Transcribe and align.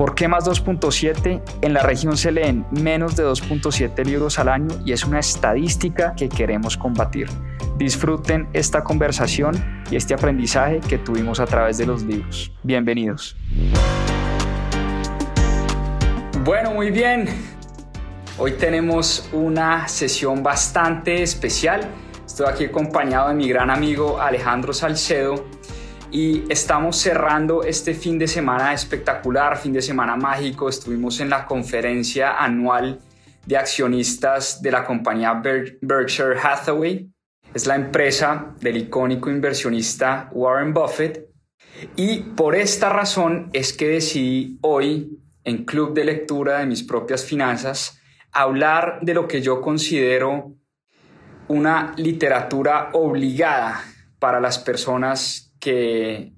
¿Por 0.00 0.14
qué 0.14 0.28
más 0.28 0.46
2.7? 0.46 1.42
En 1.60 1.74
la 1.74 1.82
región 1.82 2.16
se 2.16 2.32
leen 2.32 2.64
menos 2.70 3.16
de 3.16 3.22
2.7 3.22 4.02
libros 4.06 4.38
al 4.38 4.48
año 4.48 4.68
y 4.82 4.92
es 4.92 5.04
una 5.04 5.18
estadística 5.18 6.14
que 6.16 6.30
queremos 6.30 6.78
combatir. 6.78 7.28
Disfruten 7.76 8.48
esta 8.54 8.82
conversación 8.82 9.84
y 9.90 9.96
este 9.96 10.14
aprendizaje 10.14 10.80
que 10.80 10.96
tuvimos 10.96 11.38
a 11.38 11.44
través 11.44 11.76
de 11.76 11.84
los 11.84 12.02
libros. 12.02 12.50
Bienvenidos. 12.62 13.36
Bueno, 16.44 16.70
muy 16.70 16.90
bien. 16.90 17.28
Hoy 18.38 18.52
tenemos 18.52 19.28
una 19.34 19.86
sesión 19.86 20.42
bastante 20.42 21.22
especial. 21.22 21.82
Estoy 22.24 22.46
aquí 22.48 22.64
acompañado 22.64 23.28
de 23.28 23.34
mi 23.34 23.50
gran 23.50 23.68
amigo 23.68 24.18
Alejandro 24.18 24.72
Salcedo 24.72 25.44
y 26.10 26.44
estamos 26.48 26.96
cerrando 26.96 27.62
este 27.62 27.94
fin 27.94 28.18
de 28.18 28.26
semana 28.26 28.72
espectacular, 28.72 29.56
fin 29.56 29.72
de 29.72 29.82
semana 29.82 30.16
mágico. 30.16 30.68
Estuvimos 30.68 31.20
en 31.20 31.30
la 31.30 31.46
conferencia 31.46 32.36
anual 32.36 33.00
de 33.46 33.56
accionistas 33.56 34.60
de 34.60 34.70
la 34.70 34.84
compañía 34.84 35.42
Berkshire 35.80 36.38
Hathaway 36.38 37.10
es 37.52 37.66
la 37.66 37.74
empresa 37.74 38.54
del 38.60 38.76
icónico 38.76 39.28
inversionista 39.28 40.28
Warren 40.32 40.72
Buffett. 40.72 41.28
Y 41.96 42.20
por 42.20 42.54
esta 42.54 42.90
razón 42.90 43.50
es 43.52 43.72
que 43.72 43.88
decidí 43.88 44.58
hoy, 44.62 45.18
en 45.44 45.64
Club 45.64 45.94
de 45.94 46.04
Lectura 46.04 46.58
de 46.58 46.66
mis 46.66 46.82
propias 46.82 47.24
finanzas, 47.24 48.00
hablar 48.30 49.00
de 49.02 49.14
lo 49.14 49.26
que 49.26 49.42
yo 49.42 49.60
considero 49.60 50.54
una 51.48 51.92
literatura 51.96 52.90
obligada 52.92 53.82
para 54.20 54.40
las 54.40 54.58
personas 54.58 55.49
que 55.60 56.32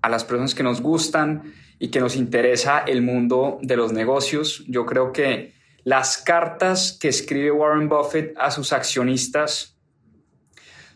a 0.00 0.08
las 0.08 0.24
personas 0.24 0.54
que 0.54 0.62
nos 0.62 0.80
gustan 0.80 1.54
y 1.78 1.88
que 1.88 2.00
nos 2.00 2.16
interesa 2.16 2.80
el 2.80 3.02
mundo 3.02 3.58
de 3.62 3.76
los 3.76 3.92
negocios. 3.92 4.64
Yo 4.66 4.86
creo 4.86 5.12
que 5.12 5.54
las 5.84 6.18
cartas 6.18 6.96
que 7.00 7.08
escribe 7.08 7.50
Warren 7.50 7.88
Buffett 7.88 8.34
a 8.36 8.50
sus 8.50 8.72
accionistas 8.72 9.76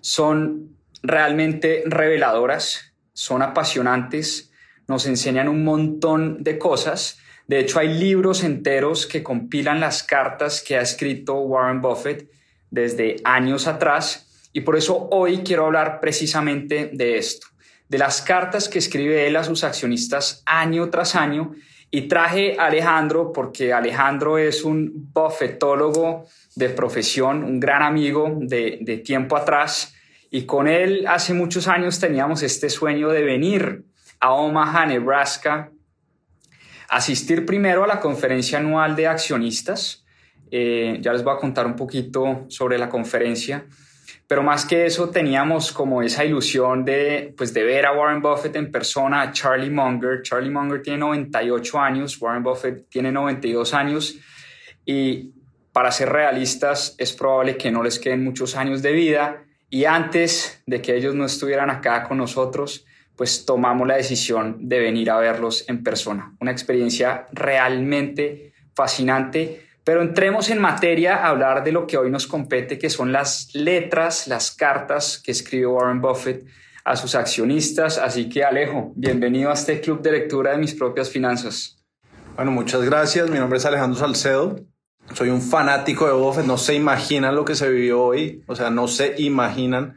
son 0.00 0.76
realmente 1.02 1.82
reveladoras, 1.86 2.94
son 3.12 3.42
apasionantes, 3.42 4.52
nos 4.88 5.06
enseñan 5.06 5.48
un 5.48 5.64
montón 5.64 6.42
de 6.42 6.58
cosas. 6.58 7.18
De 7.48 7.58
hecho, 7.58 7.78
hay 7.78 7.94
libros 7.94 8.44
enteros 8.44 9.06
que 9.06 9.22
compilan 9.22 9.80
las 9.80 10.02
cartas 10.02 10.62
que 10.62 10.76
ha 10.76 10.80
escrito 10.80 11.34
Warren 11.40 11.80
Buffett 11.80 12.30
desde 12.70 13.16
años 13.24 13.66
atrás 13.66 14.26
y 14.56 14.62
por 14.62 14.74
eso 14.74 15.08
hoy 15.10 15.42
quiero 15.44 15.66
hablar 15.66 16.00
precisamente 16.00 16.90
de 16.90 17.18
esto, 17.18 17.46
de 17.88 17.98
las 17.98 18.22
cartas 18.22 18.68
que 18.68 18.78
escribe 18.78 19.26
él 19.26 19.36
a 19.36 19.44
sus 19.44 19.64
accionistas 19.64 20.42
año 20.46 20.90
tras 20.90 21.14
año 21.14 21.54
y 21.90 22.02
traje 22.02 22.56
a 22.58 22.66
Alejandro 22.66 23.32
porque 23.32 23.72
Alejandro 23.72 24.38
es 24.38 24.64
un 24.64 25.10
buffetólogo 25.12 26.26
de 26.54 26.68
profesión, 26.70 27.44
un 27.44 27.60
gran 27.60 27.82
amigo 27.82 28.36
de, 28.40 28.78
de 28.80 28.98
tiempo 28.98 29.36
atrás 29.36 29.94
y 30.30 30.42
con 30.42 30.68
él 30.68 31.06
hace 31.08 31.32
muchos 31.34 31.68
años 31.68 32.00
teníamos 32.00 32.42
este 32.42 32.68
sueño 32.68 33.08
de 33.10 33.22
venir 33.22 33.84
a 34.20 34.32
Omaha, 34.32 34.86
Nebraska, 34.86 35.70
asistir 36.88 37.46
primero 37.46 37.84
a 37.84 37.86
la 37.86 38.00
conferencia 38.00 38.58
anual 38.58 38.96
de 38.96 39.06
accionistas. 39.06 40.04
Eh, 40.50 40.98
ya 41.00 41.12
les 41.12 41.22
voy 41.22 41.34
a 41.34 41.38
contar 41.38 41.66
un 41.66 41.76
poquito 41.76 42.44
sobre 42.48 42.78
la 42.78 42.88
conferencia. 42.88 43.66
Pero 44.28 44.42
más 44.42 44.64
que 44.64 44.86
eso, 44.86 45.10
teníamos 45.10 45.70
como 45.70 46.02
esa 46.02 46.24
ilusión 46.24 46.84
de, 46.84 47.32
pues, 47.36 47.54
de 47.54 47.62
ver 47.62 47.86
a 47.86 47.92
Warren 47.92 48.20
Buffett 48.20 48.56
en 48.56 48.72
persona, 48.72 49.22
a 49.22 49.32
Charlie 49.32 49.70
Munger. 49.70 50.22
Charlie 50.22 50.50
Munger 50.50 50.82
tiene 50.82 50.98
98 50.98 51.78
años, 51.78 52.20
Warren 52.20 52.42
Buffett 52.42 52.88
tiene 52.88 53.12
92 53.12 53.72
años. 53.72 54.18
Y 54.84 55.32
para 55.72 55.92
ser 55.92 56.08
realistas, 56.08 56.94
es 56.98 57.12
probable 57.12 57.56
que 57.56 57.70
no 57.70 57.82
les 57.82 57.98
queden 57.98 58.24
muchos 58.24 58.56
años 58.56 58.82
de 58.82 58.92
vida. 58.92 59.44
Y 59.70 59.84
antes 59.84 60.62
de 60.66 60.80
que 60.80 60.96
ellos 60.96 61.14
no 61.14 61.24
estuvieran 61.24 61.70
acá 61.70 62.02
con 62.04 62.18
nosotros, 62.18 62.84
pues 63.14 63.46
tomamos 63.46 63.86
la 63.86 63.96
decisión 63.96 64.68
de 64.68 64.78
venir 64.80 65.10
a 65.10 65.18
verlos 65.18 65.68
en 65.68 65.82
persona. 65.82 66.34
Una 66.40 66.50
experiencia 66.50 67.26
realmente 67.32 68.54
fascinante. 68.74 69.65
Pero 69.86 70.02
entremos 70.02 70.50
en 70.50 70.60
materia 70.60 71.16
a 71.16 71.28
hablar 71.28 71.64
de 71.64 71.72
lo 71.72 71.86
que 71.86 71.96
hoy 71.96 72.10
nos 72.10 72.26
compete, 72.26 72.76
que 72.76 72.90
son 72.90 73.12
las 73.12 73.54
letras, 73.54 74.26
las 74.26 74.50
cartas 74.50 75.22
que 75.24 75.30
escribió 75.30 75.70
Warren 75.74 76.02
Buffett 76.02 76.44
a 76.84 76.96
sus 76.96 77.14
accionistas. 77.14 77.96
Así 77.96 78.28
que 78.28 78.44
Alejo, 78.44 78.92
bienvenido 78.96 79.50
a 79.50 79.54
este 79.54 79.80
club 79.80 80.02
de 80.02 80.10
lectura 80.10 80.50
de 80.50 80.58
mis 80.58 80.74
propias 80.74 81.08
finanzas. 81.08 81.78
Bueno, 82.34 82.50
muchas 82.50 82.82
gracias. 82.82 83.30
Mi 83.30 83.38
nombre 83.38 83.58
es 83.58 83.64
Alejandro 83.64 83.98
Salcedo 83.98 84.56
soy 85.14 85.30
un 85.30 85.40
fanático 85.40 86.06
de 86.06 86.12
Buffett, 86.12 86.46
no 86.46 86.58
se 86.58 86.74
imaginan 86.74 87.34
lo 87.34 87.44
que 87.44 87.54
se 87.54 87.70
vivió 87.70 88.02
hoy, 88.02 88.42
o 88.46 88.56
sea, 88.56 88.70
no 88.70 88.88
se 88.88 89.14
imaginan. 89.18 89.94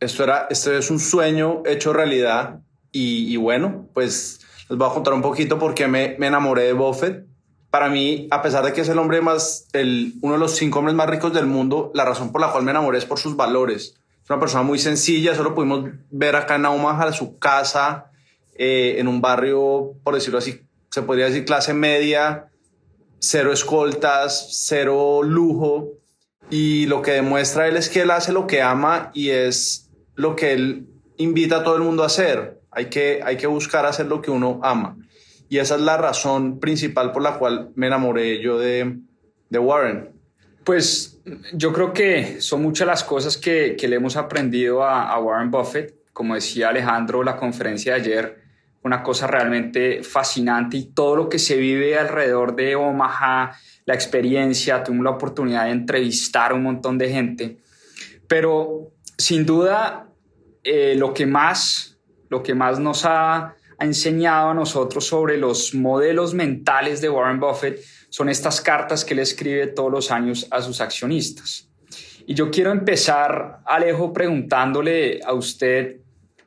Esto 0.00 0.24
era, 0.24 0.46
este 0.50 0.78
es 0.78 0.90
un 0.90 0.98
sueño 0.98 1.62
hecho 1.66 1.92
realidad 1.92 2.60
y, 2.90 3.36
bueno, 3.36 3.88
pues 3.94 4.40
les 4.68 4.78
voy 4.78 4.88
a 4.88 4.92
contar 4.92 5.14
un 5.14 5.22
poquito 5.22 5.58
por 5.58 5.74
qué 5.74 5.88
me, 5.88 6.16
me, 6.18 6.26
enamoré 6.26 6.64
de 6.64 6.72
Buffett. 6.74 7.26
Para 7.72 7.88
mí, 7.88 8.28
a 8.30 8.42
pesar 8.42 8.66
de 8.66 8.74
que 8.74 8.82
es 8.82 8.88
el 8.90 8.98
hombre 8.98 9.22
más, 9.22 9.66
el, 9.72 10.12
uno 10.20 10.34
de 10.34 10.38
los 10.38 10.56
cinco 10.56 10.80
hombres 10.80 10.94
más 10.94 11.08
ricos 11.08 11.32
del 11.32 11.46
mundo, 11.46 11.90
la 11.94 12.04
razón 12.04 12.30
por 12.30 12.42
la 12.42 12.52
cual 12.52 12.64
me 12.64 12.70
enamoré 12.70 12.98
es 12.98 13.06
por 13.06 13.18
sus 13.18 13.34
valores. 13.34 13.94
Es 14.22 14.28
una 14.28 14.38
persona 14.38 14.62
muy 14.62 14.78
sencilla, 14.78 15.34
solo 15.34 15.54
pudimos 15.54 15.88
ver 16.10 16.36
acá 16.36 16.56
en 16.56 16.66
Omaha 16.66 17.10
su 17.14 17.38
casa, 17.38 18.10
eh, 18.56 18.96
en 18.98 19.08
un 19.08 19.22
barrio, 19.22 19.94
por 20.04 20.14
decirlo 20.14 20.38
así, 20.38 20.60
se 20.90 21.00
podría 21.00 21.24
decir 21.24 21.46
clase 21.46 21.72
media, 21.72 22.50
cero 23.20 23.54
escoltas, 23.54 24.48
cero 24.50 25.22
lujo. 25.22 25.92
Y 26.50 26.84
lo 26.88 27.00
que 27.00 27.12
demuestra 27.12 27.68
él 27.68 27.78
es 27.78 27.88
que 27.88 28.02
él 28.02 28.10
hace 28.10 28.34
lo 28.34 28.46
que 28.46 28.60
ama 28.60 29.10
y 29.14 29.30
es 29.30 29.88
lo 30.14 30.36
que 30.36 30.52
él 30.52 30.88
invita 31.16 31.60
a 31.60 31.64
todo 31.64 31.76
el 31.76 31.82
mundo 31.84 32.02
a 32.02 32.06
hacer. 32.06 32.60
Hay 32.70 32.90
que, 32.90 33.22
hay 33.24 33.38
que 33.38 33.46
buscar 33.46 33.86
hacer 33.86 34.08
lo 34.08 34.20
que 34.20 34.30
uno 34.30 34.60
ama. 34.62 34.98
Y 35.52 35.58
esa 35.58 35.74
es 35.74 35.82
la 35.82 35.98
razón 35.98 36.60
principal 36.60 37.12
por 37.12 37.20
la 37.20 37.34
cual 37.34 37.72
me 37.74 37.86
enamoré 37.86 38.40
yo 38.40 38.58
de, 38.58 38.96
de 39.50 39.58
Warren. 39.58 40.08
Pues 40.64 41.20
yo 41.52 41.74
creo 41.74 41.92
que 41.92 42.40
son 42.40 42.62
muchas 42.62 42.86
las 42.86 43.04
cosas 43.04 43.36
que, 43.36 43.76
que 43.76 43.86
le 43.86 43.96
hemos 43.96 44.16
aprendido 44.16 44.82
a, 44.82 45.18
Warren 45.18 45.50
Buffett. 45.50 45.94
Como 46.14 46.36
decía 46.36 46.70
Alejandro, 46.70 47.22
la 47.22 47.36
conferencia 47.36 47.92
de 47.92 48.00
ayer 48.00 48.42
una 48.82 49.02
cosa 49.02 49.26
realmente 49.26 50.02
fascinante 50.02 50.78
y 50.78 50.84
todo 50.86 51.16
lo 51.16 51.28
que 51.28 51.38
se 51.38 51.58
vive 51.58 51.98
alrededor 51.98 52.56
de 52.56 52.74
Omaha, 52.74 53.54
la 53.84 53.92
experiencia, 53.92 54.82
tuvimos 54.82 55.04
la 55.04 55.10
oportunidad 55.10 55.66
de 55.66 55.72
entrevistar 55.72 56.52
a 56.52 56.54
un 56.54 56.62
montón 56.62 56.96
de 56.96 57.10
gente, 57.10 57.58
pero 58.26 58.94
sin 59.18 59.44
duda 59.44 60.08
eh, 60.64 60.94
lo, 60.96 61.12
que 61.12 61.26
más, 61.26 61.98
lo 62.30 62.42
que 62.42 62.54
más 62.54 62.78
nos 62.78 63.04
ha, 63.04 63.54
ha 63.78 63.84
enseñado 63.84 64.50
a 64.50 64.54
nosotros 64.54 65.06
sobre 65.06 65.36
los 65.36 65.74
modelos 65.74 66.34
mentales 66.34 67.00
de 67.00 67.08
Warren 67.08 67.40
Buffett 67.40 67.80
son 68.10 68.28
estas 68.28 68.60
cartas 68.60 69.04
que 69.04 69.14
él 69.14 69.20
escribe 69.20 69.68
todos 69.68 69.90
los 69.90 70.10
años 70.10 70.46
a 70.50 70.60
sus 70.60 70.80
accionistas. 70.80 71.68
Y 72.26 72.34
yo 72.34 72.50
quiero 72.50 72.70
empezar, 72.70 73.60
Alejo, 73.64 74.12
preguntándole 74.12 75.20
a 75.24 75.32
usted 75.32 76.02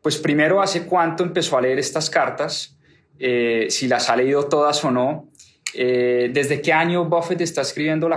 pues 0.05 0.17
primero, 0.17 0.61
¿hace 0.61 0.85
cuánto 0.85 1.23
empezó 1.23 1.57
a 1.57 1.61
leer 1.61 1.79
estas 1.79 2.11
cartas? 2.11 2.77
Eh, 3.17 3.65
si 3.71 3.87
las 3.87 4.07
ha 4.11 4.15
leído 4.15 4.45
todas 4.45 4.85
o 4.85 4.91
no. 4.91 5.31
Eh, 5.73 6.29
¿Desde 6.31 6.61
qué 6.61 6.73
año 6.73 7.05
Buffett 7.05 7.41
está 7.41 7.61
escribiendo 7.63 8.07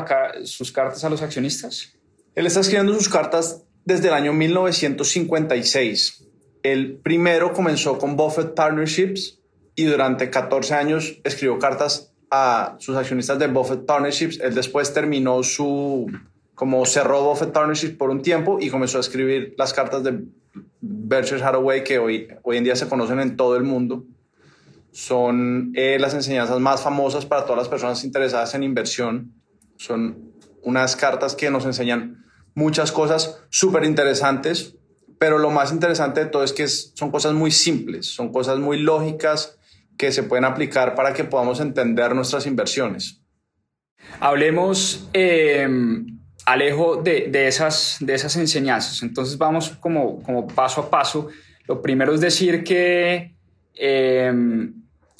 sus 0.45 0.71
cartas 0.71 1.03
a 1.05 1.09
los 1.09 1.23
accionistas? 1.23 1.95
Él 2.35 2.45
está 2.45 2.61
escribiendo 2.61 2.93
sus 2.93 3.09
cartas 3.09 3.65
desde 3.87 4.09
el 4.09 4.13
año 4.13 4.35
1956. 4.35 6.28
El 6.63 6.97
primero 6.97 7.53
comenzó 7.53 7.99
con 7.99 8.17
Buffett 8.17 8.55
Partnerships 8.55 9.41
y 9.75 9.85
durante 9.85 10.31
14 10.31 10.75
años 10.75 11.21
escribió 11.25 11.59
cartas 11.59 12.13
a 12.31 12.77
sus 12.79 12.97
accionistas 12.97 13.39
de 13.39 13.47
Buffett 13.47 13.87
Partnerships. 13.87 14.41
Él 14.41 14.55
después 14.55 14.93
terminó 14.93 15.43
su, 15.43 16.11
como 16.55 16.85
cerró 16.87 17.23
Buffett 17.23 17.53
Partnerships 17.53 17.97
por 17.97 18.11
un 18.11 18.23
tiempo 18.23 18.59
y 18.61 18.71
comenzó 18.71 18.99
a 18.99 19.01
escribir 19.01 19.55
las 19.57 19.73
cartas 19.73 20.03
de 20.03 20.25
Berkshire 20.81 21.43
Hathaway 21.43 21.85
que 21.85 21.99
hoy, 21.99 22.29
hoy 22.43 22.57
en 22.57 22.65
día 22.65 22.77
se 22.77 22.89
conocen 22.89 23.21
en 23.21 23.37
todo 23.37 23.57
el 23.57 23.63
mundo. 23.63 24.05
Son 24.91 25.73
eh, 25.75 25.99
las 26.01 26.15
enseñanzas 26.15 26.59
más 26.61 26.83
famosas 26.83 27.27
para 27.27 27.43
todas 27.43 27.59
las 27.59 27.69
personas 27.69 28.03
interesadas 28.05 28.55
en 28.55 28.63
inversión. 28.63 29.33
Son 29.77 30.33
unas 30.63 30.97
cartas 30.97 31.35
que 31.35 31.51
nos 31.51 31.65
enseñan 31.65 32.25
muchas 32.55 32.91
cosas 32.91 33.41
súper 33.49 33.85
interesantes. 33.85 34.78
Pero 35.19 35.39
lo 35.39 35.51
más 35.51 35.73
interesante 35.73 36.21
de 36.21 36.27
todo 36.27 36.45
es 36.45 36.53
que 36.53 36.67
son 36.69 37.11
cosas 37.11 37.35
muy 37.35 37.51
simples, 37.51 38.07
son 38.07 38.33
cosas 38.33 38.59
muy 38.59 38.79
lógicas 38.79 39.59
que 39.97 40.13
se 40.13 40.23
pueden 40.23 40.45
aplicar 40.45 40.95
para 40.95 41.13
que 41.13 41.25
podamos 41.25 41.61
entender 41.61 42.15
nuestras 42.15 42.47
inversiones. 42.47 43.21
Hablemos, 44.21 45.09
em, 45.13 46.19
Alejo, 46.47 46.97
de, 47.03 47.47
esas, 47.47 47.99
de 48.01 48.15
esas 48.15 48.37
enseñanzas. 48.37 49.03
Entonces 49.03 49.37
vamos 49.37 49.71
como, 49.81 50.23
como 50.23 50.47
paso 50.47 50.83
a 50.83 50.91
paso. 50.91 51.29
Lo 51.67 51.83
primero 51.83 52.15
es 52.15 52.21
decir 52.21 52.65
que 52.65 53.35
em, 53.75 54.73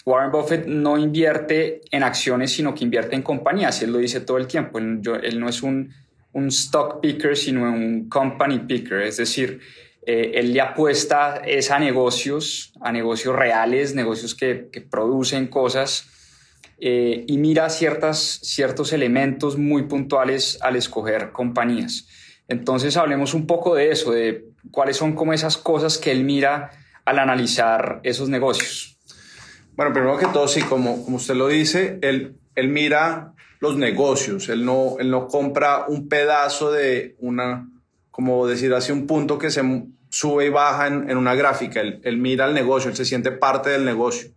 Warren 0.07 0.31
Buffett 0.31 0.67
no 0.67 0.97
invierte 0.97 1.83
en 1.91 2.03
acciones, 2.03 2.53
sino 2.53 2.75
que 2.75 2.85
invierte 2.85 3.15
en 3.15 3.23
compañías. 3.23 3.83
Él 3.83 3.93
lo 3.93 3.99
dice 3.99 4.21
todo 4.21 4.39
el 4.39 4.47
tiempo. 4.47 4.79
Él, 4.79 5.03
él 5.23 5.39
no 5.39 5.49
es 5.49 5.63
un, 5.63 5.93
un, 6.33 6.49
stock 6.49 7.01
picker, 7.01 7.37
sino 7.37 7.65
un 7.65 8.09
company 8.09 8.61
picker. 8.61 9.03
Es 9.03 9.19
decir, 9.19 9.61
eh, 10.11 10.41
él 10.41 10.55
le 10.55 10.63
apuesta 10.63 11.43
es 11.45 11.71
a 11.71 11.79
negocios, 11.79 12.73
a 12.81 12.93
negocios 12.93 13.37
reales, 13.37 13.95
negocios 13.95 14.35
que, 14.35 14.71
producen 14.91 15.49
cosas. 15.49 16.07
Eh, 16.81 17.27
y 17.29 17.37
mira 17.37 17.69
ciertas, 17.69 18.41
ciertos 18.43 18.95
elementos 18.95 19.59
muy 19.59 19.83
puntuales 19.83 20.57
al 20.63 20.77
escoger 20.77 21.31
compañías. 21.31 22.09
Entonces 22.49 22.97
hablemos 22.97 23.35
un 23.35 23.47
poco 23.47 23.75
de 23.75 23.91
eso, 23.91 24.13
de 24.13 24.47
cuáles 24.71 24.97
son 24.97 25.15
como 25.15 25.35
esas 25.35 25.59
cosas 25.59 25.99
que 25.99 26.11
él 26.11 26.25
mira 26.25 26.71
al 27.05 27.19
analizar 27.19 28.01
esos 28.03 28.31
negocios. 28.31 28.99
Bueno, 29.77 29.93
primero 29.93 30.17
que 30.17 30.25
todo, 30.29 30.49
sí, 30.49 30.63
como, 30.63 31.05
como 31.05 31.19
usted 31.19 31.35
lo 31.35 31.49
dice, 31.49 31.99
él, 32.01 32.39
él 32.55 32.69
mira 32.69 33.35
los 33.61 33.77
negocios, 33.77 34.49
él 34.49 34.65
no, 34.65 34.97
él 35.01 35.11
no 35.11 35.29
compra 35.29 35.85
un 35.87 36.09
pedazo 36.09 36.73
de 36.73 37.15
una, 37.19 37.69
como 38.11 38.47
decir 38.47 38.73
así, 38.73 38.91
un 38.91 39.07
punto 39.07 39.39
que 39.39 39.51
se 39.51 39.63
sube 40.11 40.47
y 40.47 40.49
baja 40.51 40.87
en, 40.87 41.17
una 41.17 41.35
gráfica, 41.35 41.81
él, 41.81 42.01
él, 42.05 42.19
mira 42.19 42.47
el 42.47 42.55
negocio, 42.55 42.91
él 42.91 42.97
se 42.97 43.05
siente 43.05 43.31
parte 43.31 43.71
del 43.71 43.85
negocio. 43.85 44.31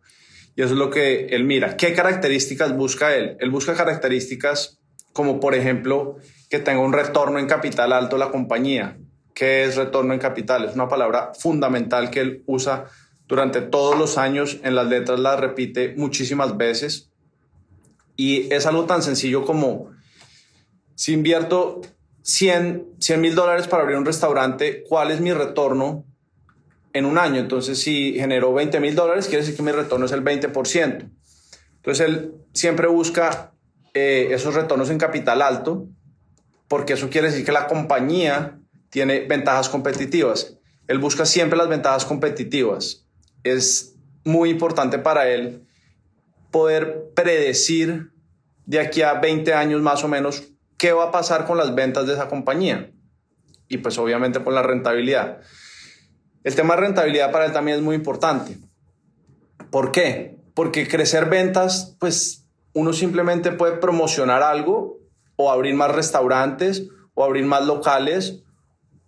Y 0.56 0.62
eso 0.62 0.74
es 0.74 0.80
lo 0.80 0.90
que 0.90 1.28
él 1.28 1.46
mira. 1.46 1.78
¿Qué 1.78 1.94
características 1.94 2.76
busca 2.76 3.16
él? 3.16 3.38
Él 3.40 3.50
busca 3.50 3.74
características 3.74 4.80
como, 5.14 5.40
por 5.40 5.56
ejemplo, 5.56 6.18
que 6.50 6.60
tenga 6.60 6.82
un 6.82 6.94
retorno 6.94 7.40
en 7.40 7.48
capital 7.48 7.94
alto 7.94 8.18
la 8.18 8.32
compañía. 8.32 8.98
¿Qué 9.34 9.64
es 9.64 9.78
retorno 9.78 10.14
en 10.14 10.20
capital? 10.20 10.66
Es 10.66 10.76
una 10.76 10.90
palabra 10.90 11.32
fundamental 11.40 12.12
que 12.12 12.20
él 12.20 12.44
usa 12.48 12.86
durante 13.32 13.62
todos 13.62 13.98
los 13.98 14.18
años 14.18 14.60
en 14.64 14.76
las 14.76 14.88
letras 14.88 15.18
las 15.18 15.40
repite 15.40 15.94
muchísimas 15.96 16.58
veces 16.58 17.12
y 18.18 18.54
es 18.54 18.66
algo 18.66 18.84
tan 18.84 19.02
sencillo 19.02 19.46
como 19.46 19.92
si 20.96 21.14
invierto 21.14 21.80
100 22.24 22.98
mil 23.18 23.36
dólares 23.36 23.68
para 23.68 23.84
abrir 23.84 23.98
un 23.98 24.06
restaurante, 24.06 24.84
¿cuál 24.88 25.12
es 25.12 25.22
mi 25.22 25.34
retorno 25.34 26.06
en 26.94 27.06
un 27.06 27.18
año? 27.18 27.40
Entonces, 27.40 27.80
si 27.80 28.14
generó 28.14 28.54
20 28.54 28.80
mil 28.80 28.96
dólares, 28.96 29.28
quiere 29.28 29.42
decir 29.42 29.56
que 29.56 29.64
mi 29.64 29.72
retorno 29.72 30.06
es 30.06 30.12
el 30.12 30.24
20%. 30.24 31.10
Entonces, 31.76 32.08
él 32.08 32.34
siempre 32.54 32.88
busca 32.88 33.54
eh, 33.94 34.30
esos 34.32 34.54
retornos 34.54 34.90
en 34.90 34.98
capital 34.98 35.42
alto, 35.42 35.88
porque 36.68 36.94
eso 36.94 37.10
quiere 37.10 37.30
decir 37.30 37.46
que 37.46 37.52
la 37.52 37.68
compañía 37.68 38.60
tiene 38.90 39.22
ventajas 39.22 39.70
competitivas. 39.70 40.58
Él 40.88 41.00
busca 41.00 41.26
siempre 41.26 41.58
las 41.58 41.70
ventajas 41.70 42.06
competitivas 42.06 43.06
es 43.44 43.96
muy 44.24 44.50
importante 44.50 45.00
para 45.00 45.30
él 45.30 45.66
poder 46.52 47.12
predecir 47.16 48.12
de 48.66 48.80
aquí 48.80 49.02
a 49.02 49.16
20 49.16 49.54
años 49.54 49.82
más 49.82 50.04
o 50.04 50.08
menos 50.08 50.44
qué 50.82 50.94
va 50.94 51.04
a 51.04 51.12
pasar 51.12 51.46
con 51.46 51.60
las 51.60 51.76
ventas 51.76 52.08
de 52.08 52.14
esa 52.14 52.28
compañía 52.28 52.90
y 53.68 53.78
pues 53.78 54.00
obviamente 54.00 54.44
con 54.44 54.56
la 54.56 54.64
rentabilidad. 54.64 55.38
El 56.44 56.56
tema 56.56 56.74
de 56.74 56.82
rentabilidad 56.82 57.32
para 57.32 57.46
él 57.46 57.52
también 57.52 57.78
es 57.78 57.84
muy 57.84 57.96
importante. 57.96 58.58
¿Por 59.70 59.92
qué? 59.92 60.40
Porque 60.56 60.88
crecer 60.88 61.30
ventas, 61.30 61.96
pues 62.00 62.48
uno 62.74 62.94
simplemente 62.94 63.52
puede 63.52 63.78
promocionar 63.78 64.42
algo 64.42 64.98
o 65.36 65.52
abrir 65.52 65.76
más 65.76 65.92
restaurantes 65.92 66.88
o 67.14 67.24
abrir 67.24 67.46
más 67.46 67.64
locales 67.68 68.42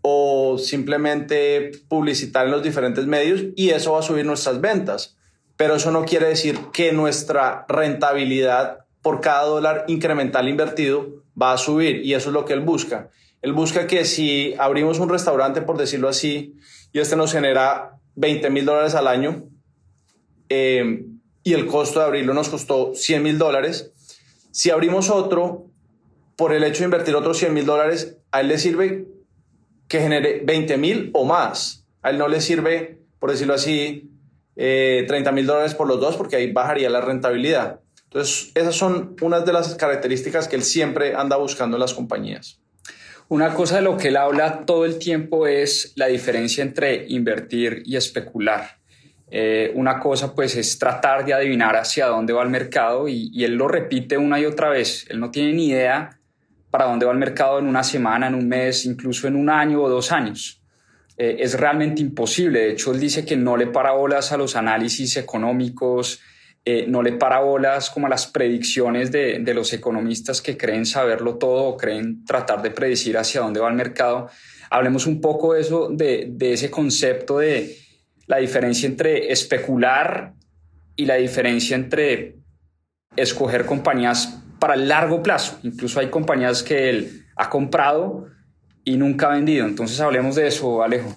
o 0.02 0.60
simplemente 0.60 1.72
publicitar 1.88 2.46
en 2.46 2.52
los 2.52 2.62
diferentes 2.62 3.08
medios 3.08 3.46
y 3.56 3.72
eso 3.72 3.94
va 3.94 4.02
a 4.02 4.04
subir 4.04 4.28
nuestras 4.28 4.62
ventas. 4.62 5.18
Pero 5.58 5.78
eso 5.78 5.90
no 5.90 6.06
quiere 6.06 6.28
decir 6.28 6.60
que 6.72 6.92
nuestra 6.92 7.66
rentabilidad 7.68 8.86
por 9.02 9.22
cada 9.22 9.46
dólar 9.46 9.86
incremental 9.88 10.48
invertido 10.48 11.23
va 11.40 11.54
a 11.54 11.58
subir 11.58 12.06
y 12.06 12.14
eso 12.14 12.30
es 12.30 12.34
lo 12.34 12.46
que 12.46 12.54
él 12.54 12.62
busca. 12.62 13.10
Él 13.42 13.54
busca 13.54 13.88
que 13.88 14.06
si 14.06 14.56
abrimos 14.58 15.00
un 15.00 15.10
restaurante, 15.10 15.62
por 15.62 15.78
decirlo 15.78 16.08
así, 16.08 16.56
y 16.92 17.00
este 17.00 17.16
nos 17.16 17.32
genera 17.32 17.98
20 18.16 18.50
mil 18.50 18.66
dólares 18.66 18.96
al 18.96 19.08
año 19.08 19.44
eh, 20.50 21.06
y 21.44 21.54
el 21.54 21.66
costo 21.66 22.00
de 22.00 22.06
abrirlo 22.06 22.34
nos 22.34 22.50
costó 22.50 22.94
100 22.96 23.24
mil 23.24 23.38
dólares, 23.38 23.92
si 24.52 24.70
abrimos 24.70 25.10
otro, 25.10 25.66
por 26.36 26.54
el 26.54 26.64
hecho 26.64 26.80
de 26.80 26.86
invertir 26.86 27.16
otros 27.16 27.38
100 27.38 27.54
mil 27.54 27.66
dólares, 27.66 28.18
a 28.32 28.42
él 28.42 28.48
le 28.48 28.58
sirve 28.58 29.08
que 29.88 30.00
genere 30.00 30.42
20 30.44 30.78
mil 30.78 31.10
o 31.14 31.26
más. 31.26 31.86
A 32.02 32.10
él 32.10 32.18
no 32.18 32.28
le 32.28 32.42
sirve, 32.42 33.00
por 33.20 33.32
decirlo 33.32 33.54
así, 33.54 34.12
30 34.56 34.58
eh, 34.58 35.34
mil 35.34 35.46
dólares 35.46 35.74
por 35.74 35.88
los 35.88 36.00
dos 36.00 36.16
porque 36.16 36.36
ahí 36.36 36.52
bajaría 36.52 36.90
la 36.90 37.02
rentabilidad. 37.02 37.80
Entonces, 38.14 38.52
esas 38.54 38.76
son 38.76 39.16
unas 39.22 39.44
de 39.44 39.52
las 39.52 39.74
características 39.74 40.48
que 40.48 40.56
él 40.56 40.62
siempre 40.62 41.16
anda 41.16 41.36
buscando 41.36 41.78
en 41.78 41.82
las 41.82 41.96
compañías. 41.96 42.60
Una 43.28 43.56
cosa 43.56 43.78
de 43.78 43.82
lo 43.82 43.98
que 43.98 44.10
él 44.10 44.18
habla 44.18 44.68
todo 44.68 44.86
el 44.86 45.00
tiempo 45.00 45.48
es 45.48 45.94
la 45.96 46.06
diferencia 46.06 46.64
entre 46.64 47.08
invertir 47.08 47.82
y 47.84 47.96
especular. 47.96 48.78
Eh, 49.32 49.72
una 49.74 50.00
cosa 50.00 50.36
pues 50.36 50.56
es 50.56 50.78
tratar 50.78 51.26
de 51.26 51.34
adivinar 51.34 51.76
hacia 51.76 52.06
dónde 52.06 52.34
va 52.34 52.44
el 52.44 52.50
mercado 52.50 53.08
y, 53.08 53.32
y, 53.34 53.46
él 53.46 53.56
lo 53.56 53.68
repite 53.68 54.16
una 54.16 54.40
y 54.40 54.46
otra 54.46 54.70
vez. 54.70 55.08
Él 55.10 55.20
no 55.20 55.32
tiene 55.32 55.54
ni 55.54 55.70
idea 55.70 56.20
para 56.70 56.86
dónde 56.86 57.08
va 57.08 57.14
el 57.14 57.18
mercado 57.18 57.58
en 57.58 57.66
una 57.66 57.84
semana, 57.84 58.28
en 58.28 58.36
un 58.36 58.48
mes, 58.48 58.86
incluso 58.86 59.28
en 59.28 59.36
un 59.36 59.50
año 59.50 59.82
o 59.82 59.90
dos 59.90 60.12
años. 60.12 60.62
Eh, 61.18 61.38
es 61.40 61.60
realmente 61.60 62.04
imposible. 62.04 62.60
De 62.60 62.72
hecho, 62.74 62.92
él 62.92 63.00
dice 63.00 63.26
que 63.26 63.36
no 63.36 63.58
le 63.58 63.66
para 63.66 63.94
bolas 63.94 64.32
a 64.32 64.38
los 64.38 64.56
análisis 64.56 65.18
económicos, 65.18 66.22
eh, 66.66 66.86
no 66.88 67.04
le 67.04 67.12
para 67.12 67.40
bolas 67.40 67.90
como 67.90 68.08
a 68.08 68.10
las 68.10 68.28
predicciones 68.28 69.12
de, 69.12 69.40
de, 69.40 69.54
los 69.54 69.74
economistas 69.74 70.42
que 70.42 70.56
creen 70.56 70.86
saberlo 70.86 71.38
todo 71.38 71.66
o 71.66 71.76
creen 71.76 72.24
tratar 72.24 72.62
de 72.62 72.72
predecir 72.72 73.18
hacia 73.18 73.42
dónde 73.42 73.60
va 73.60 73.68
el 73.68 73.76
mercado. 73.76 74.30
Hablemos 74.70 75.06
un 75.06 75.20
poco 75.20 75.54
de 75.54 75.62
eso, 75.62 75.90
de, 75.92 76.28
de 76.32 76.54
ese 76.54 76.72
concepto 76.72 77.40
de 77.40 77.78
la 78.28 78.38
diferencia 78.38 78.88
entre 78.88 79.32
especular 79.32 80.36
y 80.96 81.06
la 81.06 81.16
diferencia 81.16 81.76
entre 81.76 82.38
escoger 83.18 83.66
compañías 83.66 84.42
para 84.60 84.76
el 84.76 84.88
largo 84.88 85.22
plazo. 85.22 85.60
Incluso 85.64 86.00
hay 86.00 86.08
compañías 86.10 86.64
que 86.64 86.90
él 86.90 87.26
ha 87.36 87.50
comprado 87.50 88.28
y 88.86 88.96
nunca 88.96 89.28
ha 89.28 89.36
vendido. 89.36 89.66
Entonces 89.66 90.00
hablemos 90.00 90.36
de 90.36 90.48
eso, 90.48 90.82
Alejo. 90.82 91.14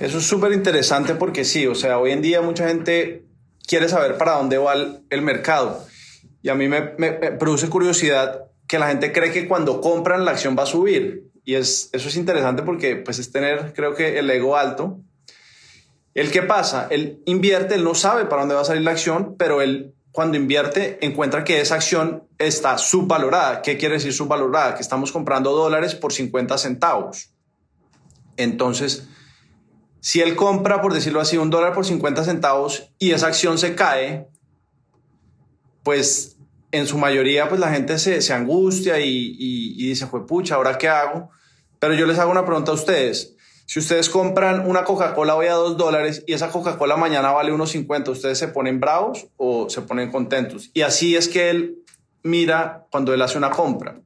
Eso 0.00 0.16
es 0.16 0.24
súper 0.24 0.52
interesante 0.52 1.14
porque 1.14 1.44
sí, 1.44 1.66
o 1.66 1.74
sea, 1.74 1.98
hoy 1.98 2.12
en 2.12 2.22
día 2.22 2.40
mucha 2.40 2.68
gente 2.68 3.27
quiere 3.68 3.88
saber 3.88 4.16
para 4.16 4.32
dónde 4.32 4.58
va 4.58 4.72
el, 4.72 5.22
mercado. 5.22 5.86
Y 6.42 6.48
a 6.48 6.54
mí 6.54 6.66
me, 6.66 6.80
produce 6.80 7.68
curiosidad 7.68 8.46
que 8.66 8.78
la 8.78 8.88
gente 8.88 9.12
cree 9.12 9.30
que 9.30 9.46
cuando 9.46 9.80
compran 9.80 10.24
la 10.24 10.32
acción 10.32 10.56
va 10.58 10.64
a 10.64 10.66
subir. 10.66 11.30
Y 11.44 11.54
es, 11.54 11.90
eso 11.92 12.08
es 12.08 12.16
interesante 12.16 12.62
porque 12.62 12.96
pues 12.96 13.18
es 13.18 13.30
tener, 13.30 13.72
creo 13.74 13.94
que, 13.94 14.18
el 14.18 14.28
ego 14.30 14.56
alto. 14.56 14.98
¿El 16.14 16.30
qué 16.32 16.42
pasa? 16.42 16.88
Él 16.90 17.22
invierte, 17.26 17.74
él 17.74 17.84
no 17.84 17.94
sabe 17.94 18.24
para 18.24 18.42
dónde 18.42 18.54
va 18.54 18.62
a 18.62 18.64
salir 18.64 18.82
la 18.82 18.90
acción, 18.90 19.36
pero 19.38 19.62
él 19.62 19.94
cuando 20.10 20.36
invierte 20.36 20.98
encuentra 21.06 21.44
que 21.44 21.60
esa 21.60 21.76
acción 21.76 22.24
está 22.38 22.78
subvalorada. 22.78 23.62
¿Qué 23.62 23.76
quiere 23.76 23.94
decir 23.94 24.12
subvalorada? 24.12 24.74
Que 24.74 24.82
estamos 24.82 25.12
comprando 25.12 25.52
dólares 25.52 25.94
por 25.94 26.12
50 26.12 26.58
centavos. 26.58 27.30
Entonces, 28.36 29.08
si 30.00 30.20
él 30.20 30.36
compra, 30.36 30.80
por 30.80 30.94
decirlo 30.94 31.20
así, 31.20 31.36
un 31.36 31.50
dólar 31.50 31.74
por 31.74 31.84
50 31.84 32.24
centavos 32.24 32.92
y 32.98 33.12
esa 33.12 33.26
acción 33.26 33.58
se 33.58 33.74
cae, 33.74 34.28
pues 35.82 36.36
en 36.70 36.86
su 36.86 36.98
mayoría 36.98 37.48
pues 37.48 37.60
la 37.60 37.70
gente 37.70 37.98
se, 37.98 38.32
angustia 38.32 39.00
y, 39.00 39.74
dice, 39.76 40.06
pues 40.06 40.24
pucha, 40.26 40.56
¿ahora 40.56 40.78
qué 40.78 40.88
hago? 40.88 41.30
Pero 41.78 41.94
yo 41.94 42.06
les 42.06 42.18
hago 42.18 42.30
una 42.30 42.44
pregunta 42.44 42.72
a 42.72 42.74
ustedes. 42.74 43.34
Si 43.66 43.78
ustedes 43.78 44.08
compran 44.08 44.66
una 44.66 44.84
Coca-Cola 44.84 45.34
hoy 45.34 45.46
a 45.46 45.54
dos 45.54 45.76
dólares 45.76 46.24
y 46.26 46.32
esa 46.32 46.50
Coca-Cola 46.50 46.96
mañana 46.96 47.32
vale 47.32 47.52
unos 47.52 47.70
50, 47.70 48.10
¿ustedes 48.10 48.38
se 48.38 48.48
ponen 48.48 48.80
bravos 48.80 49.28
o 49.36 49.68
se 49.68 49.82
ponen 49.82 50.10
contentos? 50.10 50.70
Y 50.72 50.82
así 50.82 51.16
es 51.16 51.28
que 51.28 51.50
él 51.50 51.84
mira 52.22 52.86
cuando 52.90 53.12
él 53.12 53.20
hace 53.20 53.36
una 53.36 53.50
compra. 53.50 54.00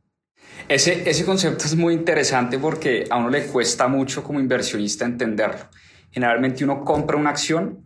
Ese, 0.69 1.09
ese 1.09 1.25
concepto 1.25 1.65
es 1.65 1.77
muy 1.77 1.95
interesante 1.95 2.59
porque 2.59 3.05
a 3.11 3.17
uno 3.17 3.29
le 3.31 3.47
cuesta 3.47 3.89
mucho 3.89 4.23
como 4.23 4.41
inversionista 4.41 5.05
entenderlo. 5.05 5.69
Generalmente 6.11 6.65
uno 6.65 6.85
compra 6.85 7.17
una 7.17 7.31
acción 7.31 7.85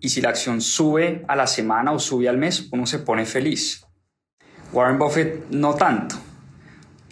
y 0.00 0.10
si 0.10 0.20
la 0.20 0.28
acción 0.30 0.60
sube 0.60 1.24
a 1.26 1.34
la 1.34 1.46
semana 1.46 1.92
o 1.92 1.98
sube 1.98 2.28
al 2.28 2.38
mes, 2.38 2.68
uno 2.70 2.86
se 2.86 3.00
pone 3.00 3.24
feliz. 3.24 3.84
Warren 4.72 4.98
Buffett 4.98 5.48
no 5.50 5.74
tanto, 5.74 6.16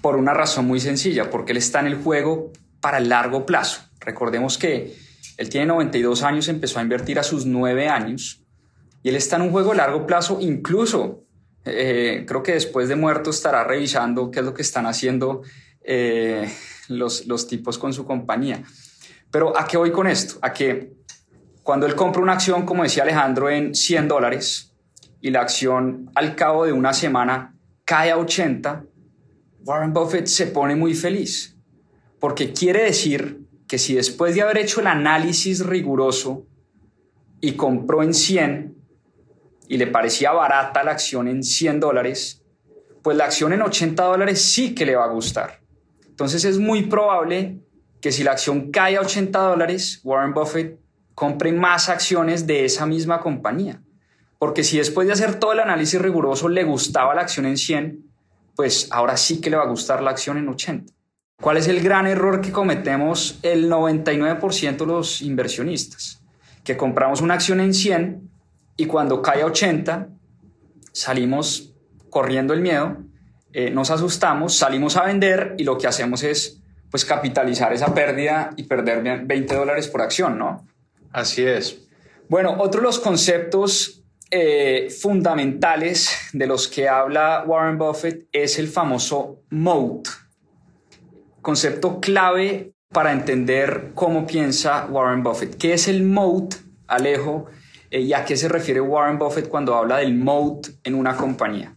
por 0.02 0.16
una 0.16 0.34
razón 0.34 0.66
muy 0.66 0.78
sencilla, 0.78 1.30
porque 1.30 1.52
él 1.52 1.58
está 1.58 1.80
en 1.80 1.86
el 1.86 1.96
juego 1.96 2.52
para 2.80 2.98
el 2.98 3.08
largo 3.08 3.46
plazo. 3.46 3.82
Recordemos 4.00 4.58
que 4.58 4.94
Él 5.36 5.48
tiene 5.48 5.66
92 5.66 6.22
años, 6.22 6.48
empezó 6.48 6.78
a 6.78 6.82
invertir 6.82 7.18
a 7.18 7.24
sus 7.24 7.44
9 7.44 7.88
años 7.88 8.46
y 9.02 9.08
él 9.08 9.16
está 9.16 9.36
en 9.36 9.42
un 9.42 9.50
juego 9.50 9.72
de 9.72 9.78
largo 9.78 10.06
plazo, 10.06 10.38
incluso 10.40 11.25
eh, 11.66 12.24
creo 12.26 12.42
que 12.42 12.52
después 12.52 12.88
de 12.88 12.96
muerto 12.96 13.30
estará 13.30 13.64
revisando 13.64 14.30
qué 14.30 14.40
es 14.40 14.46
lo 14.46 14.54
que 14.54 14.62
están 14.62 14.86
haciendo 14.86 15.42
eh, 15.82 16.50
los, 16.88 17.26
los 17.26 17.46
tipos 17.46 17.78
con 17.78 17.92
su 17.92 18.04
compañía. 18.04 18.62
Pero 19.30 19.58
¿a 19.58 19.66
qué 19.66 19.76
voy 19.76 19.90
con 19.90 20.06
esto? 20.06 20.38
A 20.42 20.52
que 20.52 20.92
cuando 21.62 21.86
él 21.86 21.94
compra 21.94 22.22
una 22.22 22.34
acción, 22.34 22.64
como 22.64 22.84
decía 22.84 23.02
Alejandro, 23.02 23.50
en 23.50 23.74
100 23.74 24.08
dólares 24.08 24.72
y 25.20 25.30
la 25.30 25.40
acción 25.40 26.10
al 26.14 26.36
cabo 26.36 26.64
de 26.64 26.72
una 26.72 26.92
semana 26.92 27.54
cae 27.84 28.12
a 28.12 28.18
80, 28.18 28.84
Warren 29.64 29.92
Buffett 29.92 30.26
se 30.26 30.46
pone 30.46 30.76
muy 30.76 30.94
feliz, 30.94 31.58
porque 32.20 32.52
quiere 32.52 32.84
decir 32.84 33.40
que 33.66 33.78
si 33.78 33.94
después 33.94 34.36
de 34.36 34.42
haber 34.42 34.58
hecho 34.58 34.80
el 34.80 34.86
análisis 34.86 35.66
riguroso 35.66 36.46
y 37.40 37.52
compró 37.52 38.02
en 38.04 38.14
100 38.14 38.75
y 39.68 39.76
le 39.78 39.86
parecía 39.86 40.32
barata 40.32 40.84
la 40.84 40.92
acción 40.92 41.28
en 41.28 41.42
100 41.42 41.80
dólares, 41.80 42.42
pues 43.02 43.16
la 43.16 43.24
acción 43.24 43.52
en 43.52 43.62
80 43.62 44.02
dólares 44.02 44.42
sí 44.42 44.74
que 44.74 44.86
le 44.86 44.96
va 44.96 45.04
a 45.04 45.08
gustar. 45.08 45.60
Entonces 46.08 46.44
es 46.44 46.58
muy 46.58 46.82
probable 46.82 47.60
que 48.00 48.12
si 48.12 48.24
la 48.24 48.32
acción 48.32 48.70
cae 48.70 48.96
a 48.96 49.00
80 49.00 49.38
dólares, 49.38 50.00
Warren 50.04 50.34
Buffett 50.34 50.78
compre 51.14 51.52
más 51.52 51.88
acciones 51.88 52.46
de 52.46 52.64
esa 52.64 52.86
misma 52.86 53.20
compañía. 53.20 53.82
Porque 54.38 54.64
si 54.64 54.78
después 54.78 55.06
de 55.06 55.14
hacer 55.14 55.38
todo 55.38 55.52
el 55.52 55.60
análisis 55.60 56.00
riguroso 56.00 56.48
le 56.48 56.64
gustaba 56.64 57.14
la 57.14 57.22
acción 57.22 57.46
en 57.46 57.56
100, 57.56 58.04
pues 58.54 58.88
ahora 58.90 59.16
sí 59.16 59.40
que 59.40 59.50
le 59.50 59.56
va 59.56 59.64
a 59.64 59.68
gustar 59.68 60.02
la 60.02 60.10
acción 60.10 60.38
en 60.38 60.48
80. 60.48 60.92
¿Cuál 61.40 61.58
es 61.58 61.68
el 61.68 61.82
gran 61.82 62.06
error 62.06 62.40
que 62.40 62.50
cometemos 62.50 63.38
el 63.42 63.70
99% 63.70 64.76
de 64.76 64.86
los 64.86 65.20
inversionistas? 65.20 66.22
Que 66.64 66.76
compramos 66.76 67.20
una 67.20 67.34
acción 67.34 67.60
en 67.60 67.74
100 67.74 68.25
y 68.76 68.86
cuando 68.86 69.22
cae 69.22 69.42
a 69.42 69.46
80 69.46 70.08
salimos 70.92 71.74
corriendo 72.10 72.54
el 72.54 72.60
miedo, 72.60 72.98
eh, 73.52 73.70
nos 73.70 73.90
asustamos, 73.90 74.56
salimos 74.56 74.96
a 74.96 75.04
vender 75.04 75.54
y 75.58 75.64
lo 75.64 75.78
que 75.78 75.86
hacemos 75.86 76.22
es 76.22 76.62
pues 76.90 77.04
capitalizar 77.04 77.72
esa 77.72 77.94
pérdida 77.94 78.50
y 78.56 78.64
perder 78.64 79.24
20 79.24 79.54
dólares 79.54 79.88
por 79.88 80.02
acción, 80.02 80.38
¿no? 80.38 80.66
Así 81.12 81.44
es. 81.44 81.86
Bueno, 82.28 82.56
otro 82.58 82.80
de 82.80 82.86
los 82.86 82.98
conceptos 82.98 84.04
eh, 84.30 84.88
fundamentales 84.90 86.10
de 86.32 86.46
los 86.46 86.68
que 86.68 86.88
habla 86.88 87.44
Warren 87.46 87.78
Buffett 87.78 88.28
es 88.32 88.58
el 88.58 88.68
famoso 88.68 89.42
moat, 89.50 90.08
concepto 91.42 92.00
clave 92.00 92.72
para 92.88 93.12
entender 93.12 93.92
cómo 93.94 94.26
piensa 94.26 94.86
Warren 94.86 95.22
Buffett. 95.22 95.56
¿Qué 95.56 95.74
es 95.74 95.88
el 95.88 96.02
moat, 96.02 96.54
Alejo? 96.86 97.46
Eh, 97.96 98.00
¿Y 98.00 98.12
a 98.12 98.26
qué 98.26 98.36
se 98.36 98.46
refiere 98.46 98.78
Warren 98.78 99.18
Buffett 99.18 99.48
cuando 99.48 99.74
habla 99.74 99.96
del 99.96 100.14
moat 100.14 100.66
en 100.84 100.94
una 100.94 101.16
compañía? 101.16 101.74